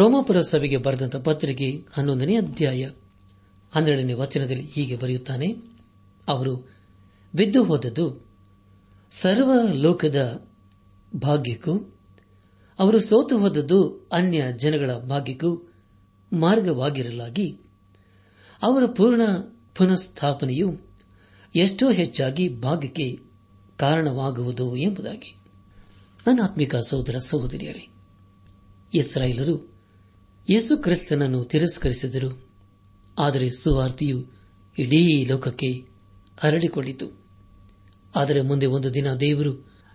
ರೋಮಾಪುರ 0.00 0.40
ಸಭೆಗೆ 0.42 0.76
ಬರೆದಂತಹ 0.76 1.22
ಪತ್ರಿಕೆ 1.22 1.68
ಹನ್ನೊಂದನೇ 1.92 2.36
ಅಧ್ಯಾಯ 2.36 2.84
ಹನ್ನೆರಡನೇ 3.72 4.12
ವಚನದಲ್ಲಿ 4.12 4.66
ಹೀಗೆ 4.66 4.96
ಬರೆಯುತ್ತಾನೆ 4.96 5.48
ಅವರು 6.28 6.54
ಬಿದ್ದು 7.34 7.64
ಹೋದದ್ದು 7.64 8.06
ಸರ್ವ 9.12 9.50
ಲೋಕದ 9.74 10.18
ಭಾಗ್ಯಕ್ಕೂ 11.16 11.74
ಅವರು 12.78 13.00
ಸೋತು 13.00 13.38
ಹೋದದ್ದು 13.38 13.78
ಅನ್ಯ 14.12 14.42
ಜನಗಳ 14.56 14.98
ಭಾಗ್ಯಕ್ಕೂ 15.08 15.50
ಮಾರ್ಗವಾಗಿರಲಾಗಿ 16.32 17.48
ಅವರ 18.62 18.86
ಪೂರ್ಣ 18.96 19.22
ಪುನಃಸ್ಥಾಪನೆಯು 19.74 20.68
ಎಷ್ಟೋ 21.54 21.90
ಹೆಚ್ಚಾಗಿ 21.90 22.48
ಭಾಗ್ಯಕ್ಕೆ 22.48 23.06
ಕಾರಣವಾಗುವುದು 23.76 24.76
ಎಂಬುದಾಗಿ 24.76 25.32
ನನ್ನ 26.26 26.40
ಆತ್ಮಿಕ 26.44 26.74
ಸಹೋದರ 26.88 27.16
ಸಹೋದರಿಯರೇ 27.18 27.84
ಇಸ್ರಾಯೇಲರು 28.92 29.56
ಯೇಸು 30.48 30.76
ಕ್ರಿಸ್ತನನ್ನು 30.76 31.44
ತಿರಸ್ಕರಿಸಿದರು 31.44 32.30
ಆದರೆ 33.16 33.50
ಸುವಾರ್ತೆಯು 33.50 34.18
ಇಡೀ 34.76 35.00
ಲೋಕಕ್ಕೆ 35.24 35.70
ಹರಡಿಕೊಂಡಿತು 36.38 37.06
ಆದರೆ 38.14 38.40
ಮುಂದೆ 38.42 38.66
ಒಂದು 38.66 38.94
ದಿನ 38.94 39.08
ದೇವರು 39.14 39.52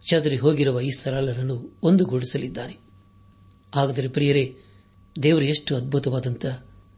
ಚದರಿ 0.03 0.37
ಹೋಗಿರುವ 0.37 0.79
ಈ 0.81 0.91
ಸರಳರನ್ನು 0.99 1.55
ಒಂದುಗೂಡಿಸಲಿದ್ದಾನೆ 1.83 2.75
ಹಾಗಾದರೆ 3.75 4.07
ಪ್ರಿಯರೇ 4.07 4.45
ದೇವರು 5.15 5.45
ಎಷ್ಟು 5.45 5.75
ಅದ್ಭುತವಾದಂತ 5.75 6.45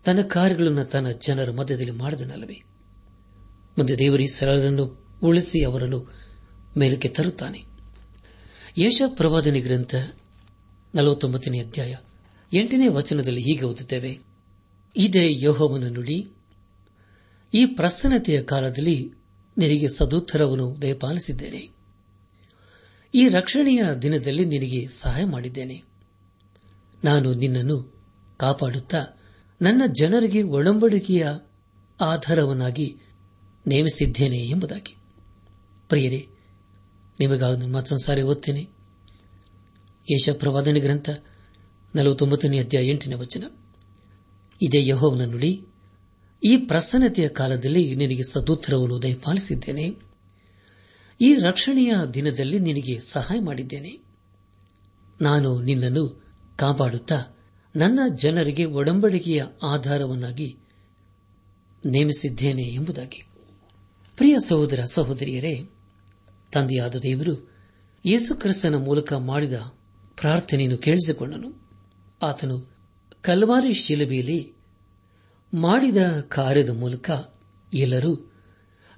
ತನ್ನ 0.06 0.22
ಕಾರ್ಯಗಳನ್ನು 0.22 0.86
ತನ್ನ 0.86 1.12
ಜನರ 1.28 1.52
ಮಧ್ಯದಲ್ಲಿ 1.52 1.92
ಮಾಡಿದನಲ್ಲವೇ 1.92 2.58
ಮುಂದೆ 3.78 3.98
ದೇವರು 3.98 4.24
ಈ 4.24 4.28
ಸರಳರನ್ನು 4.28 4.86
ಉಳಿಸಿ 5.24 5.64
ಅವರನ್ನು 5.64 6.00
ಮೇಲಕ್ಕೆ 6.78 7.10
ತರುತ್ತಾನೆ 7.10 7.60
ಯಶ 8.78 9.02
ಪ್ರವಾದನೆ 9.08 9.60
ಗ್ರಂಥ 9.60 9.96
ನಲವತ್ತೊಂಬತ್ತನೇ 10.94 11.60
ಅಧ್ಯಾಯ 11.60 11.94
ಎಂಟನೇ 12.52 12.88
ವಚನದಲ್ಲಿ 12.88 13.42
ಹೀಗೆ 13.42 13.66
ಓದುತ್ತೇವೆ 13.66 14.12
ಇದೇ 14.96 15.26
ಯೋಹವನ್ನು 15.40 15.90
ನುಡಿ 15.90 16.18
ಈ 17.54 17.66
ಪ್ರಸನ್ನತೆಯ 17.66 18.44
ಕಾಲದಲ್ಲಿ 18.44 18.98
ನಿನಗೆ 19.58 19.90
ಸದುತ್ತರವನ್ನು 19.90 20.82
ದಯಪಾಲಿಸಿದ್ದೇನೆ 20.82 21.62
ಈ 23.14 23.30
ರಕ್ಷಣೆಯ 23.30 23.82
ದಿನದಲ್ಲಿ 24.02 24.46
ನಿನಗೆ 24.46 24.88
ಸಹಾಯ 25.02 25.26
ಮಾಡಿದ್ದೇನೆ 25.26 25.78
ನಾನು 27.04 27.34
ನಿನ್ನನ್ನು 27.34 27.78
ಕಾಪಾಡುತ್ತಾ 28.38 29.02
ನನ್ನ 29.62 29.82
ಜನರಿಗೆ 30.00 30.44
ಒಡಂಬಡಿಕೆಯ 30.44 31.26
ಆಧಾರವನ್ನಾಗಿ 32.00 32.88
ನೇಮಿಸಿದ್ದೇನೆ 33.68 34.38
ಎಂಬುದಾಗಿ 34.50 34.94
ಪ್ರಿಯರೇ 35.90 36.22
ನಿಮಗಾದ 37.20 37.68
ಮತ್ತೊಂದು 37.68 38.04
ಸಾರಿ 38.06 38.22
ಓದ್ತೇನೆ 38.22 38.64
ಯಶಪ್ರವಾದನೆ 40.08 40.80
ಗ್ರಂಥ 40.80 41.10
ನಲವತ್ತೊಂಬತ್ತನೇ 41.94 42.60
ಅಧ್ಯಾಯ 42.60 42.86
ಎಂಟನೇ 42.86 43.16
ವಚನ 43.16 43.44
ಇದೇ 44.62 44.86
ಯಹೋವನ 44.86 45.26
ನುಡಿ 45.26 45.52
ಈ 46.44 46.58
ಪ್ರಸನ್ನತೆಯ 46.58 47.30
ಕಾಲದಲ್ಲಿ 47.30 47.96
ನಿನಗೆ 47.96 48.24
ಸದೋತ್ತರವನ್ನು 48.24 49.02
ದಯಪಾಲಿಸಿದ್ದೇನೆ 49.02 49.86
ಈ 51.20 51.36
ರಕ್ಷಣೆಯ 51.36 51.94
ದಿನದಲ್ಲಿ 52.14 52.60
ನಿನಗೆ 52.60 53.00
ಸಹಾಯ 53.00 53.40
ಮಾಡಿದ್ದೇನೆ 53.40 53.94
ನಾನು 55.22 55.62
ನಿನ್ನನ್ನು 55.62 56.04
ಕಾಪಾಡುತ್ತಾ 56.56 57.18
ನನ್ನ 57.76 58.00
ಜನರಿಗೆ 58.16 58.66
ಒಡಂಬಡಿಕೆಯ 58.66 59.44
ಆಧಾರವನ್ನಾಗಿ 59.64 60.50
ನೇಮಿಸಿದ್ದೇನೆ 61.86 62.62
ಎಂಬುದಾಗಿ 62.76 63.22
ಪ್ರಿಯ 64.18 64.36
ಸಹೋದರ 64.48 64.84
ಸಹೋದರಿಯರೇ 64.94 65.56
ತಂದೆಯಾದ 66.54 66.96
ದೇವರು 66.96 67.34
ಯೇಸುಕ್ರಿಸ್ತನ 68.06 68.76
ಮೂಲಕ 68.78 69.14
ಮಾಡಿದ 69.14 69.54
ಪ್ರಾರ್ಥನೆಯನ್ನು 70.22 70.78
ಕೇಳಿಸಿಕೊಂಡನು 70.78 71.50
ಆತನು 72.22 72.58
ಕಲ್ವಾರಿ 73.22 73.74
ಶಿಲಬೆಯಲ್ಲಿ 73.74 74.40
ಮಾಡಿದ 75.56 75.98
ಕಾರ್ಯದ 76.22 76.70
ಮೂಲಕ 76.70 77.12
ಎಲ್ಲರೂ 77.74 78.32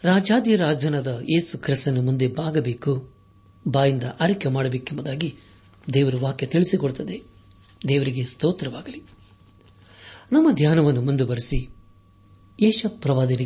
ರಾಜಾದಿರಾಜನಾದ 0.04 1.20
ಏಸು 1.38 1.58
ಕ್ರಿಸ್ತನ 1.58 2.02
ಮುಂದೆ 2.02 2.28
ಬಾಗಬೇಕು 2.28 3.18
ಬಾಯಿಂದ 3.68 4.04
ಆರೈಕೆ 4.20 4.50
ಮಾಡಬೇಕೆಂಬುದಾಗಿ 4.50 5.38
ದೇವರ 5.94 6.16
ವಾಕ್ಯ 6.16 6.48
ತಿಳಿಸಿಕೊಡುತ್ತದೆ 6.48 7.22
ದೇವರಿಗೆ 7.88 8.26
ಸ್ತೋತ್ರವಾಗಲಿ 8.26 9.02
ನಮ್ಮ 10.32 10.52
ಧ್ಯಾನವನ್ನು 10.52 11.02
ಮುಂದುವರೆಸಿ 11.02 11.68
ಯೇಷ 12.62 12.86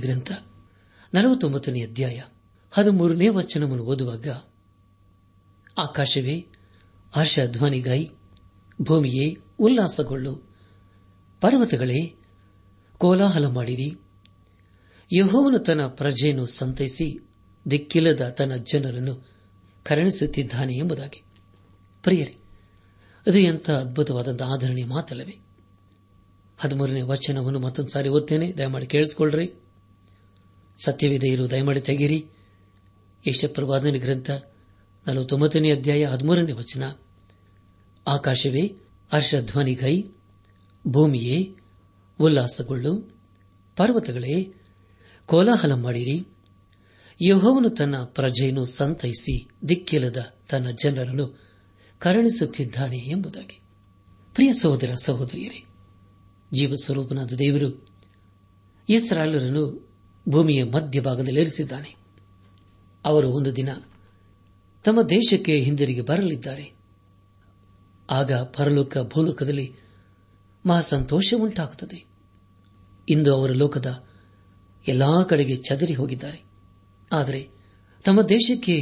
ಗ್ರಂಥ 0.00 0.32
ನಲವತ್ತೊಂಬತ್ತನೇ 1.14 1.82
ಅಧ್ಯಾಯ 1.82 2.22
ಹದಿಮೂರನೇ 2.72 3.28
ವಚನವನ್ನು 3.28 3.84
ಓದುವಾಗ 3.84 4.28
ಆಕಾಶವೇ 5.78 6.46
ಹರ್ಷಧ್ವನಿಗಾಯಿ 7.14 8.12
ಭೂಮಿಯೇ 8.82 9.38
ಉಲ್ಲಾಸಗೊಳ್ಳು 9.60 10.36
ಪರ್ವತಗಳೇ 11.42 12.21
ಕೋಲಾಹಲ 13.02 13.46
ಮಾಡಿರಿ 13.50 13.90
ಯಹೋವನು 15.10 15.60
ತನ್ನ 15.60 15.84
ಪ್ರಜೆಯನ್ನು 15.96 16.46
ಸಂತೈಸಿ 16.52 17.08
ದಿಕ್ಕಿಲ್ಲದ 17.66 18.24
ತನ್ನ 18.30 18.54
ಜನರನ್ನು 18.72 19.14
ಕರುಣಿಸುತ್ತಿದ್ದಾನೆ 19.86 20.74
ಎಂಬುದಾಗಿ 20.74 21.20
ಪ್ರಿಯರೇ 22.04 22.36
ಅದು 23.26 23.40
ಎಂಥ 23.44 23.70
ಅದ್ಭುತವಾದಂಥ 23.80 24.42
ಆಧರಣೆ 24.54 24.84
ಮಾತಲ್ಲವೇ 24.88 25.36
ಹದಿಮೂರನೇ 26.60 27.02
ವಚನವನ್ನು 27.06 27.60
ಮತ್ತೊಂದು 27.60 27.92
ಸಾರಿ 27.92 28.10
ಓದ್ತೇನೆ 28.10 28.48
ದಯಮಾಡಿ 28.58 28.88
ಕೇಳಿಸ್ಕೊಳ್ರಿ 28.88 29.48
ಸತ್ಯವಿದೆ 30.78 31.28
ಇರು 31.28 31.52
ದಯಮಾಡಿ 31.52 31.82
ತೆಗೀರಿ 31.82 32.20
ಯಶಪ್ರವಾದನ 33.24 33.98
ಗ್ರಂಥ 33.98 34.30
ನಲವತ್ತೊಂಬತ್ತನೇ 35.06 35.70
ಅಧ್ಯಾಯ 35.72 36.04
ಹದಿಮೂರನೇ 36.06 36.54
ವಚನ 36.54 36.84
ಆಕಾಶವೇ 38.06 38.64
ಹರ್ಷಧ್ವನಿ 39.12 39.74
ಗೈ 39.76 39.96
ಭೂಮಿಯೇ 40.86 41.38
ಉಲ್ಲಾಸಗೊಳ್ಳು 42.22 43.22
ಪರ್ವತಗಳೇ 43.76 44.54
ಕೋಲಾಹಲ 45.26 45.74
ಮಾಡಿರಿ 45.74 46.28
ಯಹೋವನು 47.28 47.70
ತನ್ನ 47.70 48.04
ಪ್ರಜೆಯನ್ನು 48.04 48.66
ಸಂತೈಸಿ 48.66 49.50
ದಿಕ್ಕಿಲ್ಲದ 49.70 50.36
ತನ್ನ 50.50 50.70
ಜನರನ್ನು 50.70 51.40
ಕರುಣಿಸುತ್ತಿದ್ದಾನೆ 52.00 52.98
ಎಂಬುದಾಗಿ 52.98 53.62
ಪ್ರಿಯ 54.34 54.54
ಸಹೋದರ 54.54 54.94
ಸಹೋದರಿಯರೇ 55.04 55.64
ಜೀವಸ್ವರೂಪನಾದ 56.54 57.34
ದೇವರು 57.34 57.70
ಇಸ್ರಾಲರನ್ನು 58.90 59.90
ಭೂಮಿಯ 60.30 60.64
ಮಧ್ಯಭಾಗದಲ್ಲಿ 60.64 61.96
ಅವರು 63.06 63.30
ಒಂದು 63.30 63.56
ದಿನ 63.56 63.70
ತಮ್ಮ 64.84 65.02
ದೇಶಕ್ಕೆ 65.02 65.60
ಹಿಂದಿರುಗಿ 65.60 66.02
ಬರಲಿದ್ದಾರೆ 66.02 66.72
ಆಗ 68.10 68.34
ಪರಲೋಕ 68.34 68.98
ಭೂಲೋಕದಲ್ಲಿ 68.98 69.76
ಮಹಾಸಂತೋಷ 70.66 71.34
ಉಂಟಾಗುತ್ತದೆ 71.38 72.11
ಇಂದು 73.08 73.36
ಅವರು 73.36 73.54
ಲೋಕದ 73.54 73.90
ಎಲ್ಲಾ 74.88 75.24
ಕಡೆಗೆ 75.24 75.56
ಚದರಿ 75.70 75.94
ಹೋಗಿದ್ದಾರೆ 75.94 76.40
ಆದರೆ 77.12 77.42
ತಮ್ಮ 78.06 78.22
ದೇಶಕ್ಕೆ 78.22 78.76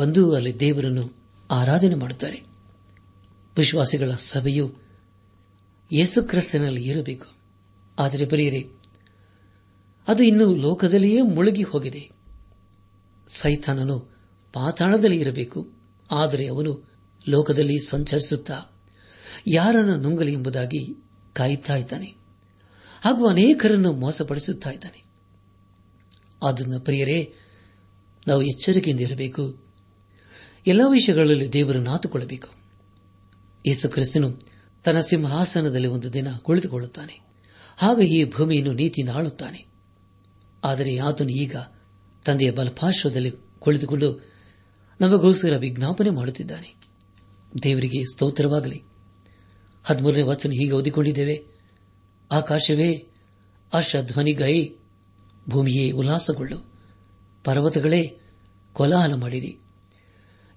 ಬಂದು 0.00 0.34
ಅಲ್ಲಿ 0.34 0.60
ದೇವರನ್ನು 0.60 1.04
ಆರಾಧನೆ 1.50 1.94
ಮಾಡುತ್ತಾರೆ 1.94 2.38
ವಿಶ್ವಾಸಿಗಳ 3.56 4.10
ಸಭೆಯು 4.10 4.66
ಯೇಸುಕ್ರಿಸ್ತನಲ್ಲಿ 5.92 6.82
ಇರಬೇಕು 6.84 7.28
ಆದರೆ 7.98 8.24
ಬರೆಯರೆ 8.24 8.62
ಅದು 10.08 10.22
ಇನ್ನು 10.22 10.54
ಲೋಕದಲ್ಲಿಯೇ 10.54 11.22
ಮುಳುಗಿ 11.22 11.62
ಹೋಗಿದೆ 11.62 12.02
ಸೈತಾನನು 13.28 13.96
ಪಾತಾಳದಲ್ಲಿ 14.54 15.20
ಇರಬೇಕು 15.20 15.60
ಆದರೆ 16.10 16.46
ಅವನು 16.46 16.72
ಲೋಕದಲ್ಲಿ 17.28 17.78
ಸಂಚರಿಸುತ್ತಾ 17.88 18.58
ಯಾರನ್ನು 19.46 19.96
ನುಂಗಲಿ 19.96 20.32
ಎಂಬುದಾಗಿ 20.32 20.82
ಕಾಯುತ್ತಾ 21.32 21.76
ಇದ್ದಾನೆ 21.76 22.08
ಹಾಗೂ 23.02 23.26
ಅನೇಕರನ್ನು 23.26 23.92
ಮೋಸಪಡಿಸುತ್ತಿದ್ದಾನೆ 23.92 25.02
ಇದ್ದಾನೆ 26.40 26.78
ಪ್ರಿಯರೇ 26.78 27.32
ನಾವು 28.26 28.42
ಎಚ್ಚರಿಕೆಯಿಂದ 28.42 29.00
ಇರಬೇಕು 29.00 29.68
ಎಲ್ಲ 30.66 30.80
ವಿಷಯಗಳಲ್ಲಿ 30.86 31.52
ದೇವರು 31.52 31.80
ನಾತುಕೊಳ್ಳಬೇಕು 31.80 32.48
ಯೇಸು 33.68 33.88
ಕ್ರಿಸ್ತನು 33.88 34.38
ತನ್ನ 34.84 35.00
ಸಿಂಹಾಸನದಲ್ಲಿ 35.00 35.88
ಒಂದು 35.88 36.12
ದಿನ 36.12 36.28
ಕುಳಿತುಕೊಳ್ಳುತ್ತಾನೆ 36.42 37.18
ಹಾಗೆ 37.78 38.06
ಈ 38.06 38.24
ಭೂಮಿಯನ್ನು 38.24 38.72
ನೀತಿ 38.72 39.08
ಆಳುತ್ತಾನೆ 39.08 39.66
ಆದರೆ 40.64 40.96
ಆತನು 40.98 41.28
ಈಗ 41.28 41.56
ತಂದೆಯ 42.24 42.50
ಬಲಪಾರ್ಶ್ವದಲ್ಲಿ 42.50 43.30
ಕುಳಿತುಕೊಂಡು 43.58 44.28
ನಮಗೋಸ್ಕರ 45.00 45.56
ವಿಜ್ಞಾಪನೆ 45.56 46.10
ಮಾಡುತ್ತಿದ್ದಾನೆ 46.10 46.74
ದೇವರಿಗೆ 47.62 48.04
ಸ್ತೋತ್ರವಾಗಲಿ 48.04 48.82
ಹದಿಮೂರನೇ 49.84 50.22
ವಚನ 50.22 50.50
ಹೀಗೆ 50.50 50.72
ಓದಿಕೊಂಡಿದ್ದೇವೆ 50.72 51.57
ಆಕಾಶವೇ 52.30 52.90
ಹರ್ಷಧ್ವನಿಗೈ 53.72 54.54
ಭೂಮಿಯೇ 55.48 55.90
ಉಲ್ಲಾಸಗೊಳ್ಳು 55.90 56.58
ಪರ್ವತಗಳೇ 57.44 58.02
ಕೊಲಾಹಲ 58.74 59.14
ಮಾಡಿರಿ 59.14 59.52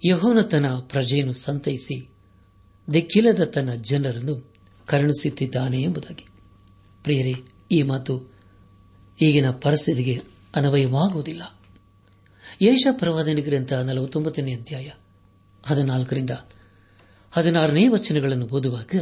ಯಹೋನ 0.02 0.42
ತನ್ನ 0.42 0.80
ಪ್ರಜೆಯನ್ನು 0.88 1.34
ಸಂತೈಸಿ 1.34 1.98
ದಿಕ್ಕಿಲ್ಲದ 2.88 3.44
ತನ್ನ 3.46 3.74
ಜನರನ್ನು 3.82 4.36
ಕರುಣಿಸುತ್ತಿದ್ದಾನೆ 4.88 5.82
ಎಂಬುದಾಗಿ 5.82 6.26
ಪ್ರಿಯರೇ 7.06 7.34
ಈ 7.72 7.80
ಮಾತು 7.84 8.14
ಈಗಿನ 9.20 9.52
ಪರಿಸ್ಥಿತಿಗೆ 9.62 10.16
ಅನ್ವಯವಾಗುವುದಿಲ್ಲ 10.56 11.44
ಯೇಷ 12.62 12.88
ಪ್ರವಾದನಿಗ್ರಂಥ 12.92 13.74
ನಲವತ್ತೊಂಬತ್ತನೇ 13.74 14.56
ಅಧ್ಯಾಯ 14.56 14.88
ಹದಿನಾಲ್ಕರಿಂದ 15.64 16.34
ಹದಿನಾರನೇ 17.34 17.88
ವಚನಗಳನ್ನು 17.88 18.48
ಓದುವಾಗ 18.48 18.96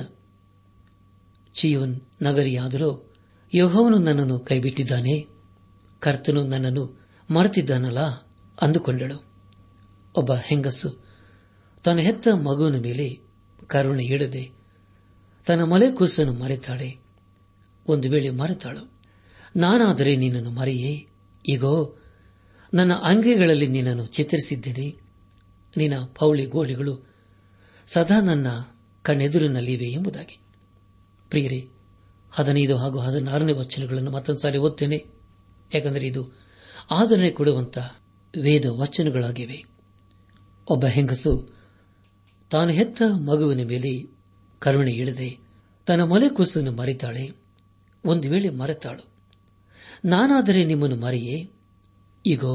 ಚಿಯೋನ್ 1.56 1.96
ನಗರಿಯಾದರೂ 2.22 2.90
ಯೋಹವನು 3.52 3.98
ನನ್ನನ್ನು 3.98 4.40
ಕೈಬಿಟ್ಟಿದ್ದಾನೆ 4.40 5.16
ಕರ್ತನು 6.02 6.44
ನನ್ನನ್ನು 6.44 6.84
ಮರೆತಿದ್ದಾನಲ್ಲ 7.30 8.02
ಅಂದುಕೊಂಡಳು 8.58 9.18
ಒಬ್ಬ 10.16 10.34
ಹೆಂಗಸು 10.46 10.90
ತನ್ನ 11.86 12.00
ಹೆತ್ತ 12.00 12.28
ಮಗುವಿನ 12.44 12.78
ಮೇಲೆ 12.82 13.08
ಕರುಣೆ 13.70 14.06
ಇಡದೆ 14.06 14.44
ತನ್ನ 15.48 15.64
ಮಲೆ 15.64 15.92
ಕೂಸನ್ನು 15.92 16.34
ಮರೆತಾಳೆ 16.34 16.90
ಒಂದು 17.86 18.10
ವೇಳೆ 18.10 18.30
ಮರೆತಾಳು 18.32 18.82
ನಾನಾದರೆ 19.56 20.16
ನಿನ್ನನ್ನು 20.16 20.52
ಮರೆಯೇ 20.52 20.92
ಈಗೋ 21.46 21.74
ನನ್ನ 22.74 22.94
ಅಂಗೈಗಳಲ್ಲಿ 23.04 23.68
ನಿನ್ನನ್ನು 23.68 24.06
ಚಿತ್ರಿಸಿದ್ದೇನೆ 24.08 24.88
ನಿನ್ನ 25.74 25.96
ಪೌಳಿ 26.14 26.46
ಗೋಳಿಗಳು 26.46 26.94
ಸದಾ 27.88 28.22
ನನ್ನ 28.22 28.48
ಕಣ್ಣೆದುರಿನಲ್ಲಿವೆ 29.06 29.88
ಎಂಬುದಾಗಿ 29.92 30.36
ಪ್ರಿಯರೇ 31.32 31.60
ಹದಿನೈದು 32.32 32.78
ಹಾಗೂ 32.78 33.00
ಹದಿನಾರನೇ 33.00 33.54
ವಚನಗಳನ್ನು 33.54 34.12
ಮತ್ತೊಂದು 34.12 34.40
ಸಾರಿ 34.40 34.58
ಓದ್ತೇನೆ 34.58 34.98
ಯಾಕಂದರೆ 35.74 36.06
ಇದು 36.08 36.24
ಆದರಣೆ 36.90 37.32
ಕೊಡುವಂತ 37.32 37.78
ವೇದ 38.34 38.66
ವಚನಗಳಾಗಿವೆ 38.66 39.60
ಒಬ್ಬ 40.68 40.86
ಹೆಂಗಸು 40.86 41.34
ತಾನು 42.52 42.72
ಹೆತ್ತ 42.72 43.02
ಮಗುವಿನ 43.28 43.64
ಮೇಲೆ 43.68 43.92
ಕರುಣೆ 44.62 44.92
ಇಳದೆ 44.92 45.30
ತನ್ನ 45.88 46.04
ಮೊಲೆ 46.04 46.30
ಕುಸನ್ನು 46.30 46.72
ಮರೆತಾಳೆ 46.72 47.26
ಒಂದು 48.04 48.30
ವೇಳೆ 48.30 48.50
ಮರೆತಾಳು 48.50 49.04
ನಾನಾದರೆ 50.06 50.64
ನಿಮ್ಮನ್ನು 50.64 50.96
ಮರೆಯೇ 50.96 51.38
ಈಗೋ 52.26 52.54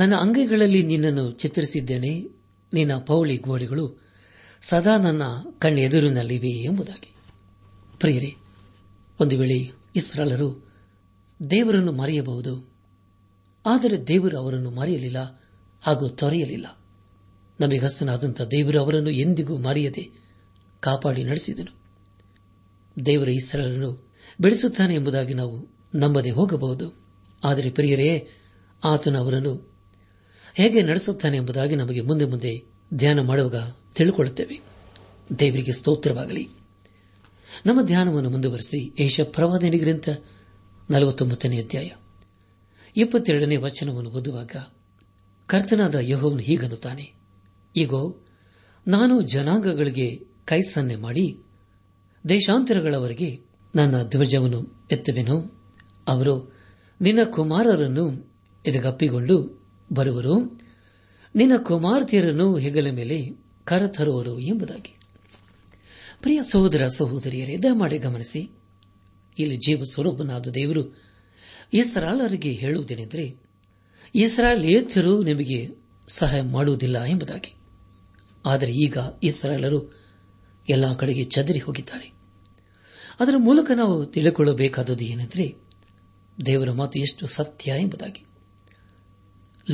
ನನ್ನ 0.00 0.14
ಅಂಗೈಗಳಲ್ಲಿ 0.16 0.82
ನಿನ್ನನ್ನು 0.82 1.30
ಚಿತ್ರಿಸಿದ್ದೇನೆ 1.32 2.12
ನಿನ್ನ 2.72 2.98
ಪೌಳಿ 3.06 3.36
ಗೋಡೆಗಳು 3.38 3.84
ಸದಾ 4.62 4.96
ನನ್ನ 4.96 5.22
ಕಣ್ಣೆದುರಿನಲ್ಲಿವೆ 5.58 6.52
ಎಂಬುದಾಗಿ 6.62 7.10
ಪ್ರಿಯರೇ 8.06 8.34
ಒಂದು 9.20 9.38
ವೇಳೆ 9.38 9.72
ಇಸ್ರಾಲರು 9.96 10.66
ದೇವರನ್ನು 11.50 11.92
ಮರೆಯಬಹುದು 11.92 12.72
ಆದರೆ 13.66 14.06
ದೇವರು 14.06 14.38
ಅವರನ್ನು 14.38 14.70
ಮರೆಯಲಿಲ್ಲ 14.70 15.18
ಹಾಗೂ 15.82 16.08
ತೊರೆಯಲಿಲ್ಲ 16.08 16.78
ನಮಗಸ್ತನಾದಂಥ 17.60 18.42
ದೇವರು 18.42 18.80
ಅವರನ್ನು 18.80 19.10
ಎಂದಿಗೂ 19.10 19.58
ಮರೆಯದೆ 19.58 20.10
ಕಾಪಾಡಿ 20.80 21.24
ನಡೆಸಿದನು 21.24 21.72
ದೇವರ 23.06 23.28
ಇಸ್ರಾಲರನ್ನು 23.28 24.08
ಬೆಳೆಸುತ್ತಾನೆ 24.40 24.94
ಎಂಬುದಾಗಿ 24.94 25.34
ನಾವು 25.34 25.68
ನಂಬದೆ 25.94 26.30
ಹೋಗಬಹುದು 26.30 26.94
ಆದರೆ 27.44 27.70
ಪ್ರಿಯರೇ 27.70 28.28
ಆತನ 28.84 29.16
ಅವರನ್ನು 29.16 29.82
ಹೇಗೆ 30.54 30.82
ನಡೆಸುತ್ತಾನೆ 30.82 31.36
ಎಂಬುದಾಗಿ 31.36 31.76
ನಮಗೆ 31.76 32.00
ಮುಂದೆ 32.00 32.24
ಮುಂದೆ 32.24 32.62
ಧ್ಯಾನ 32.94 33.20
ಮಾಡುವಾಗ 33.20 33.72
ತಿಳುಕೊಳ್ಳುತ್ತೇವೆ 33.94 34.60
ದೇವರಿಗೆ 35.38 35.72
ಸ್ತೋತ್ರವಾಗಲಿ 35.72 36.48
ನಮ್ಮ 37.64 37.82
ಧ್ಯಾನವನ್ನು 37.82 38.30
ಮುಂದುವರೆಸಿ 38.30 38.92
ಏಷ 38.98 39.20
ಪ್ರವಾದನೆ 39.20 39.78
ಗ್ರಂಥ 39.78 40.08
ನಲವತ್ತೊಂಬತ್ತನೇ 40.90 41.62
ಅಧ್ಯಾಯ 41.62 41.88
ಇಪ್ಪತ್ತೆರಡನೇ 42.96 43.56
ವಚನವನ್ನು 43.56 44.10
ಓದುವಾಗ 44.10 44.56
ಕರ್ತನಾದ 45.46 45.94
ಯಹೋವನು 45.94 46.76
ತಾನೆ 46.76 47.12
ಈಗೋ 47.76 48.24
ನಾನು 48.88 49.20
ಜನಾಂಗಗಳಿಗೆ 49.20 50.16
ಕೈ 50.44 50.62
ಸನ್ನೆ 50.62 50.96
ಮಾಡಿ 50.96 51.36
ದೇಶಾಂತರಗಳವರೆಗೆ 52.28 53.40
ನನ್ನ 53.76 54.02
ಧ್ವಜವನ್ನು 54.02 54.86
ಎತ್ತುವೆನು 54.90 55.36
ಅವರು 56.08 56.56
ನಿನ್ನ 57.00 57.20
ಕುಮಾರರನ್ನು 57.24 58.26
ಎದೆಗಪ್ಪಿಕೊಂಡು 58.66 59.66
ಬರುವರು 59.92 60.40
ನಿನ್ನ 61.36 61.52
ಕುಮಾರ್ತೆಯರನ್ನು 61.56 62.56
ಹೆಗಲ 62.56 62.90
ಮೇಲೆ 62.90 63.26
ಕರತರುವರು 63.64 64.38
ಎಂಬುದಾಗಿ 64.38 64.95
ಪ್ರಿಯ 66.26 66.42
ಸಹೋದರ 66.42 66.84
ಸಹೋದರಿಯರೇ 66.96 67.56
ದಯಮಾಡಿ 67.56 67.98
ಗಮನಿಸಿ 67.98 68.40
ಇಲ್ಲಿ 69.36 69.56
ಜೀವ 69.56 69.82
ಸ್ವರೂಪನಾದ 69.84 70.48
ದೇವರು 70.48 70.82
ಇಸ್ರಾಲರಿಗೆ 71.72 72.52
ಹೇಳುವುದೇನೆಂದರೆ 72.52 73.24
ಇಸ್ರಾಲೇಥ್ಯರು 74.14 75.22
ನಿಮಗೆ 75.22 75.58
ಸಹಾಯ 76.08 76.40
ಮಾಡುವುದಿಲ್ಲ 76.40 77.04
ಎಂಬುದಾಗಿ 77.04 77.52
ಆದರೆ 78.44 78.72
ಈಗ 78.72 78.96
ಇಸ್ರಾಲರು 79.22 79.80
ಎಲ್ಲ 80.68 80.94
ಕಡೆಗೆ 80.96 81.24
ಚದರಿ 81.24 81.58
ಹೋಗಿದ್ದಾರೆ 81.58 82.08
ಅದರ 83.20 83.36
ಮೂಲಕ 83.36 83.70
ನಾವು 83.74 84.06
ತಿಳಿದುಕೊಳ್ಳಬೇಕಾದದ್ದು 84.06 85.04
ಏನೆಂದರೆ 85.04 85.46
ದೇವರ 86.46 86.72
ಮಾತು 86.72 86.98
ಎಷ್ಟು 86.98 87.26
ಸತ್ಯ 87.26 87.78
ಎಂಬುದಾಗಿ 87.80 88.24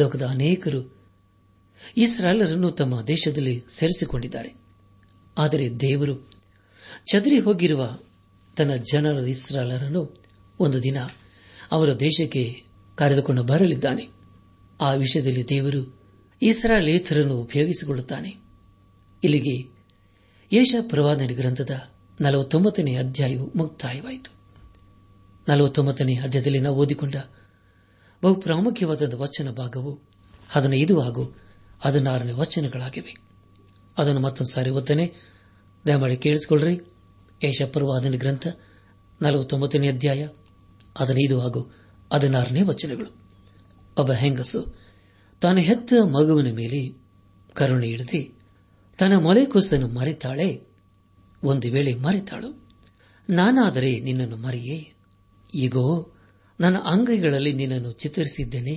ಲೋಕದ 0.00 0.22
ಅನೇಕರು 0.22 0.82
ಇಸ್ರಾಲರನ್ನು 1.96 2.70
ತಮ್ಮ 2.72 3.00
ದೇಶದಲ್ಲಿ 3.06 3.64
ಸೇರಿಸಿಕೊಂಡಿದ್ದಾರೆ 3.70 4.52
ಆದರೆ 5.38 5.70
ದೇವರು 5.80 6.31
ಚದರಿ 7.12 7.38
ಹೋಗಿರುವ 7.38 7.98
ತನ್ನ 8.56 8.72
ಜನರ 8.92 9.18
ಇಸ್ರಾಲರನ್ನು 9.28 10.20
ಒಂದು 10.60 10.82
ದಿನ 10.82 10.96
ಅವರ 11.70 11.92
ದೇಶಕ್ಕೆ 11.92 12.62
ಕರೆದುಕೊಂಡು 12.94 13.42
ಬರಲಿದ್ದಾನೆ 13.42 14.08
ಆ 14.80 14.92
ವಿಷಯದಲ್ಲಿ 14.94 15.48
ದೇವರು 15.48 16.02
ಇಸ್ರಾಲೇಥರನ್ನು 16.42 17.36
ಉಪಯೋಗಿಸಿಕೊಳ್ಳುತ್ತಾನೆ 17.36 18.36
ಇಲ್ಲಿಗೆ 19.24 19.72
ಯೇಷ 20.52 20.74
ಪ್ರವಾದನೆ 20.80 21.26
ಗ್ರಂಥದ 21.26 21.80
ನಲವತ್ತೊಂಬತ್ತನೇ 22.20 22.96
ಅಧ್ಯಾಯವು 22.96 23.52
ಮುಕ್ತಾಯವಾಯಿತು 23.56 24.30
ನಲವತ್ತೊಂಬತ್ತನೇ 25.48 26.14
ಅಧ್ಯಾಯದಲ್ಲಿ 26.16 26.58
ನಾವು 26.58 26.76
ಓದಿಕೊಂಡ 26.76 27.14
ಬಹು 28.22 28.34
ಪ್ರಾಮುಖ್ಯವಾದ 28.34 29.14
ವಚನ 29.14 29.50
ಭಾಗವು 29.50 29.98
ಇದು 30.74 31.00
ಹಾಗೂ 31.00 31.36
ಹದಿನಾರನೇ 31.80 32.32
ವಚನಗಳಾಗಿವೆ 32.32 33.14
ಅದನ್ನು 33.98 34.20
ಮತ್ತೊಂದು 34.20 34.54
ಸಾರಿ 34.54 34.70
ಓದ್ತಾನೆ 34.70 35.31
ದಯಮಾಡಿ 35.84 36.16
ಕೇಳಿಸಿಕೊಳ್ಳ್ರಿ 36.16 36.74
ಯಶಪರ್ವಾದನ 37.44 38.16
ಗ್ರಂಥ 38.16 38.46
ನಲವತ್ತೊಂಬತ್ತನೇ 39.20 39.88
ಅಧ್ಯಾಯ 39.88 40.22
ಹದಿನೈದು 40.98 41.40
ಹಾಗೂ 41.40 41.60
ಹದಿನಾರನೇ 42.12 42.62
ವಚನಗಳು 42.62 43.10
ಒಬ್ಬ 43.98 44.12
ಹೆಂಗಸು 44.12 44.60
ತಾನು 45.42 45.60
ಹೆತ್ತ 45.60 45.92
ಮಗುವಿನ 46.10 46.50
ಮೇಲೆ 46.52 46.80
ಕರುಣೆ 47.56 47.86
ಹಿಡಿದು 47.86 48.20
ತನ್ನ 48.98 49.14
ಮೊಳೆ 49.18 49.46
ಕುಸನ್ನು 49.46 49.88
ಮರೆತಾಳೆ 49.88 50.48
ಒಂದು 51.44 51.70
ವೇಳೆ 51.70 51.94
ಮರೆತಾಳು 51.94 52.50
ನಾನಾದರೆ 53.28 54.00
ನಿನ್ನನ್ನು 54.00 54.36
ಮರೆಯೇ 54.36 54.78
ಈಗೋ 55.54 55.84
ನನ್ನ 56.60 56.76
ಅಂಗೈಗಳಲ್ಲಿ 56.76 57.52
ನಿನ್ನನ್ನು 57.52 57.92
ಚಿತ್ರಿಸಿದ್ದೇನೆ 57.92 58.76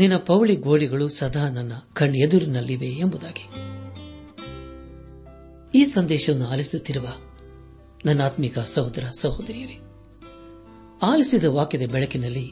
ನಿನ್ನ 0.00 0.16
ಪೌಳಿ 0.26 0.56
ಗೋಳಿಗಳು 0.56 1.08
ಸದಾ 1.08 1.50
ನನ್ನ 1.50 1.72
ಕಣ್ಣೆದುರಿನಲ್ಲಿವೆ 1.92 2.90
ಎಂಬುದಾಗಿ 3.00 3.44
ಈ 5.74 5.84
ಸಂದೇಶವನ್ನು 5.84 6.46
ಆಲಿಸುತ್ತಿರುವ 6.46 7.06
ಆತ್ಮಿಕ 8.22 8.58
ಸಹೋದರ 8.58 9.04
ಸಹೋದರಿಯರೇ 9.20 9.76
ಆಲಿಸಿದ 11.02 11.44
ವಾಕ್ಯದ 11.44 11.82
ಬೆಳಕಿನಲ್ಲಿ 11.86 12.46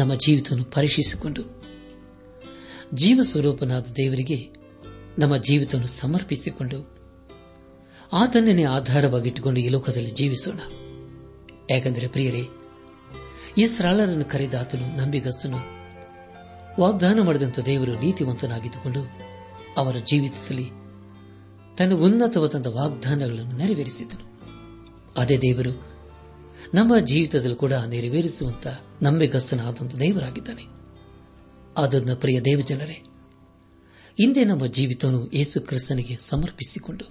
ನಮ್ಮ 0.00 0.14
ಜೀವಿತವನ್ನು 0.14 0.64
ಪರೀಕ್ಷಿಸಿಕೊಂಡು 0.64 1.42
ಜೀವ 2.94 3.20
ಸ್ವರೂಪನಾದ 3.22 3.86
ದೇವರಿಗೆ 3.96 4.38
ನಮ್ಮ 5.18 5.36
ಜೀವಿತವನ್ನು 5.36 5.86
ಸಮರ್ಪಿಸಿಕೊಂಡು 5.86 6.78
ಆತನನ್ನೇ 8.12 8.64
ಆಧಾರವಾಗಿಟ್ಟುಕೊಂಡು 8.64 9.60
ಈ 9.60 9.68
ಲೋಕದಲ್ಲಿ 9.68 10.10
ಜೀವಿಸೋಣ 10.10 10.60
ಯಾಕೆಂದರೆ 11.70 12.08
ಪ್ರಿಯರೇ 12.08 12.44
ಇಸ್ರಾಳರನ್ನು 13.56 14.24
ಕರೆದಾತನು 14.24 14.86
ನಂಬಿಗಸ್ತನು 14.96 15.60
ವಾಗ್ದಾನ 16.80 17.20
ಮಾಡಿದಂತಹ 17.22 17.62
ದೇವರು 17.62 18.00
ನೀತಿವಂತನಾಗಿದ್ದುಕೊಂಡು 18.00 19.02
ಅವರ 19.76 19.96
ಜೀವಿತದಲ್ಲಿ 20.04 20.66
ತನ್ನ 21.78 21.94
ಉನ್ನತವಾದ 21.94 22.66
ವಾಗ್ದಾನಗಳನ್ನು 22.66 23.56
ನೆರವೇರಿಸಿದನು 23.56 24.24
ಅದೇ 25.16 25.36
ದೇವರು 25.36 25.72
ನಮ್ಮ 26.74 26.98
ಜೀವಿತದಲ್ಲಿ 26.98 27.56
ಕೂಡ 27.56 27.72
ನೆರವೇರಿಸುವಂತ 27.72 28.66
ನಂಬಿಗಸ್ತನಾದಂಥ 29.02 29.94
ದೇವರಾಗಿದ್ದಾನೆ 29.94 30.62
ಅದನ್ನ 31.76 32.14
ಪ್ರಿಯ 32.14 32.40
ದೇವಜನರೇ 32.40 33.02
ಇಂದೇ 34.18 34.44
ನಮ್ಮ 34.44 34.66
ಜೀವಿತವನ್ನು 34.66 35.30
ಯೇಸು 35.32 35.60
ಕ್ರಿಸ್ತನಿಗೆ 35.60 36.16
ಸಮರ್ಪಿಸಿಕೊಂಡು 36.16 37.04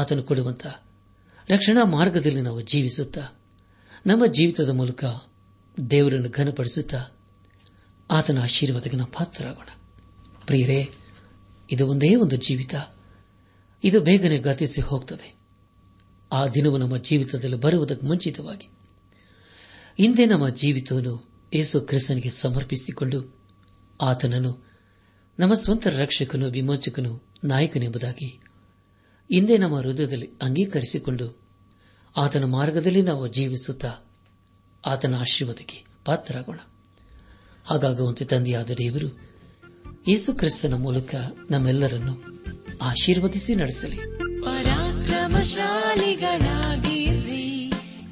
ಆತನು 0.00 0.22
ಕೊಡುವಂತಹ 0.22 0.82
ರಕ್ಷಣಾ 1.50 1.84
ಮಾರ್ಗದಲ್ಲಿ 1.84 2.40
ನಾವು 2.40 2.60
ಜೀವಿಸುತ್ತಾ 2.60 3.38
ನಮ್ಮ 4.06 4.26
ಜೀವಿತದ 4.26 4.70
ಮೂಲಕ 4.70 5.04
ದೇವರನ್ನು 5.90 6.30
ಘನಪಡಿಸುತ್ತಾ 6.30 7.00
ಆತನ 8.10 8.42
ಆಶೀರ್ವಾದಕ್ಕೆ 8.42 8.96
ನಾವು 8.96 9.10
ಪಾತ್ರರಾಗೋಣ 9.10 9.68
ಪ್ರಿಯರೇ 10.46 10.88
ಇದು 11.72 11.88
ಒಂದೇ 11.88 12.14
ಒಂದು 12.14 12.36
ಜೀವಿತ 12.36 12.74
ಇದು 13.82 14.00
ಬೇಗನೆ 14.00 14.38
ಗತಿಸಿ 14.38 14.80
ಹೋಗ್ತದೆ 14.80 15.28
ಆ 16.30 16.46
ದಿನವು 16.46 16.78
ನಮ್ಮ 16.78 16.96
ಜೀವಿತದಲ್ಲಿ 16.96 17.56
ಬರುವುದಕ್ಕೆ 17.56 18.06
ಮುಂಚಿತವಾಗಿ 18.06 18.68
ಹಿಂದೆ 19.98 20.26
ನಮ್ಮ 20.26 20.48
ಜೀವಿತವನ್ನು 20.48 21.14
ಯೇಸು 21.52 21.80
ಕ್ರಿಸ್ತನಿಗೆ 21.80 22.30
ಸಮರ್ಪಿಸಿಕೊಂಡು 22.30 23.18
ಆತನನ್ನು 24.00 24.52
ನಮ್ಮ 25.38 25.54
ಸ್ವಂತ 25.54 25.86
ರಕ್ಷಕನು 25.86 26.46
ವಿಮೋಚಕನು 26.50 27.12
ನಾಯಕನೆಂಬುದಾಗಿ 27.44 28.28
ಹಿಂದೆ 29.30 29.58
ನಮ್ಮ 29.58 29.76
ಹೃದಯದಲ್ಲಿ 29.78 30.28
ಅಂಗೀಕರಿಸಿಕೊಂಡು 30.42 31.26
ಆತನ 32.16 32.44
ಮಾರ್ಗದಲ್ಲಿ 32.44 33.02
ನಾವು 33.02 33.26
ಜೀವಿಸುತ್ತಾ 33.28 33.90
ಆತನ 34.84 35.14
ಆಶೀರ್ವಾದಕ್ಕೆ 35.14 35.78
ಪಾತ್ರರಾಗೋಣ 36.04 36.60
ಹಾಗಾಗುವಂತೆ 37.66 38.24
ತಂದೆಯಾದ 38.24 38.70
ದೇವರು 38.70 39.08
ಯೇಸು 40.08 40.32
ಕ್ರಿಸ್ತನ 40.32 40.74
ಮೂಲಕ 40.74 41.14
ನಮ್ಮೆಲ್ಲರನ್ನು 41.50 42.14
ಆಶೀರ್ವದಿಸಿ 42.82 43.54
ನಡೆಸಲಿ 43.54 43.98
ಪರಾಕ್ರಮಶಾಲಿಗಳಾಗಿರಿ 44.44 47.44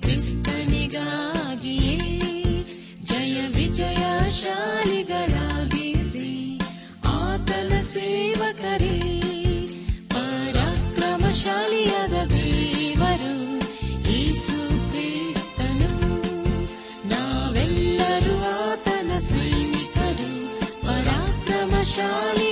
ಕ್ರಿಸ್ತನಿಗಾಗಿಯೇ 0.02 1.96
ಜಯ 3.10 3.36
ಶಾಲಿಗಳಾಗಿರಿ 4.40 6.32
ಆತನ 7.14 7.72
ಸೇವಕರೇ 7.90 8.96
ಪರಾಕ್ರಮಶಾಲಿಯಾದ 10.14 12.14
ದೇವರು 12.34 13.32
ಯೇಸು 14.10 14.56
ಕ್ರಿಸ್ತನು 14.86 15.90
ನಾವೆಲ್ಲರೂ 17.12 18.36
ಆತನ 18.56 19.10
ಸೈನಿಕರು 19.28 20.30
ಪರಾಕ್ರಮಶಾಲಿ 20.84 22.45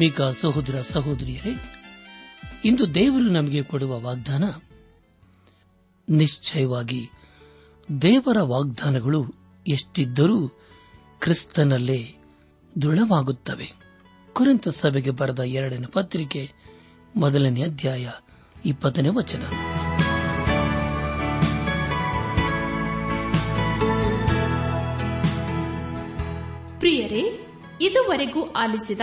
ಆತ್ಮಿಕ 0.00 0.26
ಸಹೋದರ 0.38 0.76
ಸಹೋದರಿಯರೇ 0.90 1.50
ಇಂದು 2.64 2.84
ದೇವರು 2.94 3.26
ನಮಗೆ 3.30 3.60
ಕೊಡುವ 3.62 3.92
ವಾಗ್ದಾನ 4.00 4.44
ನಿಶ್ಚಯವಾಗಿ 6.08 7.00
ದೇವರ 7.88 8.38
ವಾಗ್ದಾನಗಳು 8.42 9.20
ಎಷ್ಟಿದ್ದರೂ 9.66 10.38
ಕ್ರಿಸ್ತನಲ್ಲೇ 11.20 12.00
ದೃಢವಾಗುತ್ತವೆ 12.76 13.68
ಕುರಿತ 14.36 14.72
ಸಭೆಗೆ 14.76 15.12
ಬರೆದ 15.12 15.44
ಎರಡನೇ 15.56 15.90
ಪತ್ರಿಕೆ 15.92 16.44
ಮೊದಲನೇ 17.14 17.64
ಅಧ್ಯಾಯ 17.64 18.06
ಇಪ್ಪತ್ತನೇ 18.64 19.12
ವಚನ 19.14 19.42
ಪ್ರಿಯರೇ 26.78 27.24
ಇದುವರೆಗೂ 27.82 28.44
ಆಲಿಸಿದ 28.54 29.02